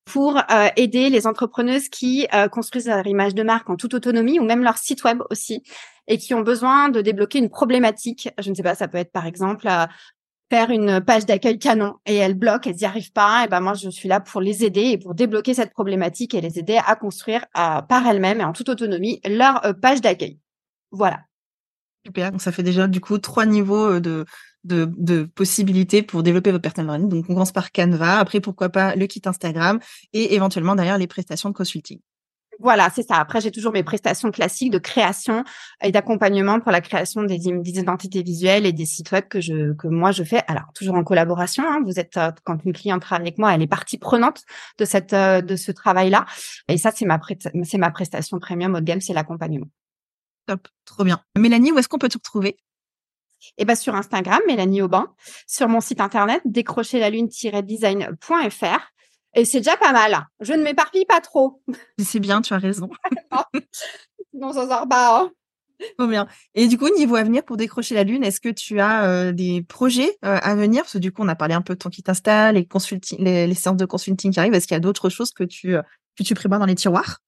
pour 0.06 0.42
aider 0.76 1.08
les 1.08 1.26
entrepreneuses 1.26 1.88
qui 1.88 2.26
construisent 2.52 2.88
leur 2.88 3.06
image 3.06 3.34
de 3.34 3.42
marque 3.42 3.70
en 3.70 3.76
toute 3.76 3.94
autonomie 3.94 4.38
ou 4.38 4.44
même 4.44 4.62
leur 4.62 4.76
site 4.76 5.02
web 5.02 5.22
aussi 5.30 5.62
et 6.06 6.18
qui 6.18 6.34
ont 6.34 6.42
besoin 6.42 6.90
de 6.90 7.00
débloquer 7.00 7.38
une 7.38 7.48
problématique. 7.48 8.28
Je 8.38 8.50
ne 8.50 8.54
sais 8.54 8.62
pas, 8.62 8.74
ça 8.74 8.86
peut 8.86 8.98
être 8.98 9.12
par 9.12 9.24
exemple 9.24 9.66
une 10.70 11.00
page 11.00 11.26
d'accueil 11.26 11.58
canon 11.58 11.94
et 12.06 12.16
elles 12.16 12.34
bloquent, 12.34 12.70
elles 12.70 12.76
n'y 12.76 12.84
arrivent 12.84 13.12
pas, 13.12 13.44
et 13.44 13.48
ben 13.48 13.60
moi 13.60 13.74
je 13.74 13.88
suis 13.90 14.08
là 14.08 14.20
pour 14.20 14.40
les 14.40 14.64
aider 14.64 14.82
et 14.82 14.98
pour 14.98 15.14
débloquer 15.14 15.54
cette 15.54 15.72
problématique 15.72 16.34
et 16.34 16.40
les 16.40 16.58
aider 16.58 16.78
à 16.86 16.96
construire 16.96 17.44
par 17.52 18.06
elles-mêmes 18.06 18.40
et 18.40 18.44
en 18.44 18.52
toute 18.52 18.68
autonomie 18.68 19.20
leur 19.26 19.64
euh, 19.64 19.72
page 19.72 20.00
d'accueil. 20.00 20.38
Voilà. 20.90 21.20
Super, 22.06 22.30
donc 22.32 22.42
ça 22.42 22.52
fait 22.52 22.62
déjà 22.62 22.86
du 22.86 23.00
coup 23.00 23.18
trois 23.18 23.46
niveaux 23.46 23.94
euh, 23.94 24.00
de, 24.00 24.24
de, 24.64 24.88
de 24.96 25.24
possibilités 25.24 26.02
pour 26.02 26.22
développer 26.22 26.50
votre 26.50 26.62
personal. 26.62 27.08
Donc 27.08 27.24
on 27.28 27.34
commence 27.34 27.52
par 27.52 27.72
Canva, 27.72 28.18
après 28.18 28.40
pourquoi 28.40 28.68
pas 28.68 28.94
le 28.94 29.06
kit 29.06 29.22
Instagram 29.24 29.78
et 30.12 30.34
éventuellement 30.34 30.74
derrière 30.74 30.98
les 30.98 31.06
prestations 31.06 31.48
de 31.48 31.54
consulting. 31.54 31.98
Voilà, 32.60 32.90
c'est 32.94 33.02
ça. 33.02 33.16
Après, 33.16 33.40
j'ai 33.40 33.50
toujours 33.50 33.72
mes 33.72 33.82
prestations 33.82 34.30
classiques 34.30 34.70
de 34.70 34.78
création 34.78 35.44
et 35.82 35.92
d'accompagnement 35.92 36.60
pour 36.60 36.72
la 36.72 36.80
création 36.80 37.22
des, 37.22 37.46
identités 37.46 38.22
visuelles 38.22 38.66
et 38.66 38.72
des 38.72 38.86
sites 38.86 39.10
web 39.12 39.28
que 39.28 39.40
je 39.40 39.72
que 39.74 39.88
moi 39.88 40.12
je 40.12 40.24
fais. 40.24 40.42
Alors 40.46 40.72
toujours 40.74 40.94
en 40.94 41.04
collaboration. 41.04 41.64
Hein. 41.66 41.80
Vous 41.84 41.98
êtes 41.98 42.16
euh, 42.16 42.30
quand 42.44 42.58
une 42.64 42.72
cliente 42.72 43.02
travaille 43.02 43.28
avec 43.28 43.38
moi, 43.38 43.54
elle 43.54 43.62
est 43.62 43.66
partie 43.66 43.98
prenante 43.98 44.42
de 44.78 44.84
cette 44.84 45.12
euh, 45.12 45.40
de 45.40 45.56
ce 45.56 45.72
travail-là. 45.72 46.26
Et 46.68 46.78
ça, 46.78 46.92
c'est 46.94 47.06
ma 47.06 47.20
c'est 47.64 47.78
ma 47.78 47.90
prestation 47.90 48.38
premium 48.38 48.74
haut 48.74 48.80
de 48.80 48.84
gamme, 48.84 49.00
c'est 49.00 49.14
l'accompagnement. 49.14 49.66
Top, 50.46 50.68
trop 50.84 51.04
bien. 51.04 51.20
Mélanie, 51.36 51.72
où 51.72 51.78
est-ce 51.78 51.88
qu'on 51.88 51.98
peut 51.98 52.08
te 52.08 52.18
retrouver? 52.18 52.56
Eh 53.58 53.64
ben 53.64 53.74
sur 53.74 53.94
Instagram, 53.94 54.40
Mélanie 54.46 54.82
Aubin, 54.82 55.12
sur 55.46 55.68
mon 55.68 55.80
site 55.80 56.00
internet 56.00 56.42
décrocher-la-lune-design.fr 56.44 58.93
et 59.34 59.44
c'est 59.44 59.58
déjà 59.58 59.76
pas 59.76 59.92
mal. 59.92 60.26
Je 60.40 60.52
ne 60.52 60.62
m'éparpille 60.62 61.06
pas 61.06 61.20
trop. 61.20 61.62
C'est 61.98 62.20
bien, 62.20 62.40
tu 62.42 62.54
as 62.54 62.58
raison. 62.58 62.88
Non, 64.36 64.52
ça 64.52 64.66
sort 64.66 64.88
pas. 64.88 65.20
Hein. 65.20 65.30
Trop 65.98 66.08
bien. 66.08 66.26
Et 66.54 66.66
du 66.66 66.78
coup, 66.78 66.88
niveau 66.96 67.16
avenir 67.16 67.44
pour 67.44 67.56
décrocher 67.56 67.94
la 67.94 68.04
lune, 68.04 68.24
est-ce 68.24 68.40
que 68.40 68.48
tu 68.48 68.80
as 68.80 69.08
euh, 69.08 69.32
des 69.32 69.62
projets 69.62 70.16
euh, 70.24 70.38
à 70.42 70.54
venir? 70.54 70.82
Parce 70.82 70.94
que 70.94 70.98
du 70.98 71.12
coup, 71.12 71.22
on 71.22 71.28
a 71.28 71.34
parlé 71.34 71.54
un 71.54 71.62
peu 71.62 71.74
de 71.74 71.78
ton 71.78 71.88
qui 71.88 72.02
t'installe, 72.02 72.56
les, 72.56 72.68
les, 73.18 73.46
les 73.46 73.54
séances 73.54 73.76
de 73.76 73.84
consulting 73.84 74.32
qui 74.32 74.40
arrivent. 74.40 74.54
Est-ce 74.54 74.66
qu'il 74.66 74.74
y 74.74 74.76
a 74.76 74.80
d'autres 74.80 75.08
choses 75.08 75.32
que 75.32 75.44
tu, 75.44 75.76
euh, 75.76 75.82
que 76.18 76.24
tu 76.24 76.34
prépares 76.34 76.58
dans 76.58 76.66
les 76.66 76.74
tiroirs? 76.74 77.20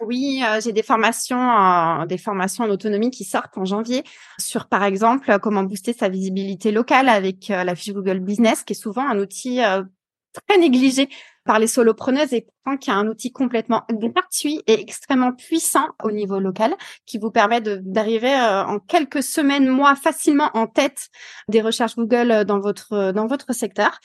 Oui, 0.00 0.42
j'ai 0.62 0.72
des 0.72 0.82
formations, 0.82 2.04
des 2.06 2.18
formations 2.18 2.64
en 2.64 2.68
autonomie 2.68 3.10
qui 3.10 3.24
sortent 3.24 3.56
en 3.56 3.64
janvier 3.64 4.02
sur, 4.38 4.66
par 4.66 4.82
exemple, 4.82 5.38
comment 5.40 5.62
booster 5.62 5.92
sa 5.92 6.08
visibilité 6.08 6.72
locale 6.72 7.08
avec 7.08 7.48
la 7.48 7.74
fiche 7.74 7.94
Google 7.94 8.18
Business, 8.18 8.64
qui 8.64 8.72
est 8.72 8.76
souvent 8.76 9.08
un 9.08 9.18
outil 9.18 9.60
très 9.60 10.58
négligé 10.58 11.08
par 11.44 11.58
les 11.58 11.66
solopreneuses 11.66 12.32
et 12.32 12.42
pourtant 12.42 12.78
qui 12.78 12.90
a 12.90 12.94
un 12.94 13.06
outil 13.06 13.32
complètement 13.32 13.82
gratuit 13.90 14.62
et 14.66 14.80
extrêmement 14.80 15.32
puissant 15.32 15.86
au 16.02 16.10
niveau 16.10 16.40
local 16.40 16.74
qui 17.06 17.18
vous 17.18 17.30
permet 17.30 17.60
d'arriver 17.60 18.32
euh, 18.32 18.64
en 18.64 18.78
quelques 18.78 19.22
semaines, 19.22 19.68
mois 19.68 19.94
facilement 19.94 20.50
en 20.54 20.66
tête 20.66 21.08
des 21.48 21.60
recherches 21.60 21.96
Google 21.96 22.30
euh, 22.30 22.44
dans 22.44 22.60
votre 22.60 23.12
dans 23.12 23.26
votre 23.26 23.52
secteur 23.52 23.98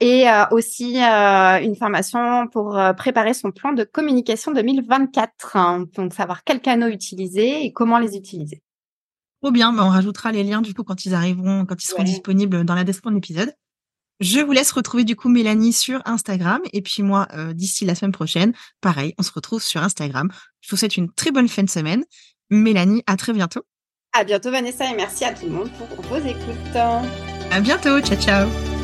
et 0.00 0.28
euh, 0.28 0.44
aussi 0.50 0.98
une 0.98 1.76
formation 1.76 2.46
pour 2.48 2.78
préparer 2.96 3.34
son 3.34 3.50
plan 3.50 3.72
de 3.72 3.84
communication 3.84 4.52
2024 4.52 5.56
hein. 5.56 5.84
donc 5.94 6.14
savoir 6.14 6.44
quels 6.44 6.60
canaux 6.60 6.88
utiliser 6.88 7.64
et 7.64 7.72
comment 7.72 7.98
les 7.98 8.16
utiliser. 8.16 8.62
Trop 9.42 9.50
bien, 9.50 9.76
on 9.78 9.88
rajoutera 9.88 10.32
les 10.32 10.42
liens 10.42 10.62
du 10.62 10.74
coup 10.74 10.82
quand 10.82 11.04
ils 11.04 11.14
arriveront, 11.14 11.66
quand 11.66 11.82
ils 11.82 11.86
seront 11.86 12.02
disponibles 12.02 12.64
dans 12.64 12.74
la 12.74 12.84
description 12.84 13.10
de 13.10 13.16
l'épisode. 13.16 13.54
Je 14.20 14.40
vous 14.40 14.52
laisse 14.52 14.72
retrouver 14.72 15.04
du 15.04 15.14
coup 15.14 15.28
Mélanie 15.28 15.72
sur 15.72 16.00
Instagram 16.06 16.60
et 16.72 16.80
puis 16.80 17.02
moi 17.02 17.28
euh, 17.34 17.52
d'ici 17.52 17.84
la 17.84 17.94
semaine 17.94 18.12
prochaine, 18.12 18.52
pareil, 18.80 19.14
on 19.18 19.22
se 19.22 19.32
retrouve 19.32 19.62
sur 19.62 19.82
Instagram. 19.82 20.30
Je 20.60 20.70
vous 20.70 20.76
souhaite 20.76 20.96
une 20.96 21.12
très 21.12 21.32
bonne 21.32 21.48
fin 21.48 21.62
de 21.62 21.70
semaine. 21.70 22.04
Mélanie, 22.50 23.02
à 23.06 23.16
très 23.16 23.32
bientôt. 23.32 23.62
À 24.12 24.24
bientôt 24.24 24.50
Vanessa 24.50 24.90
et 24.90 24.96
merci 24.96 25.24
à 25.24 25.34
tout 25.34 25.44
le 25.46 25.52
monde 25.52 25.70
pour 25.72 26.02
vos 26.06 26.16
écoutes. 26.16 26.76
À 26.76 27.60
bientôt, 27.60 28.00
ciao 28.00 28.18
ciao. 28.18 28.75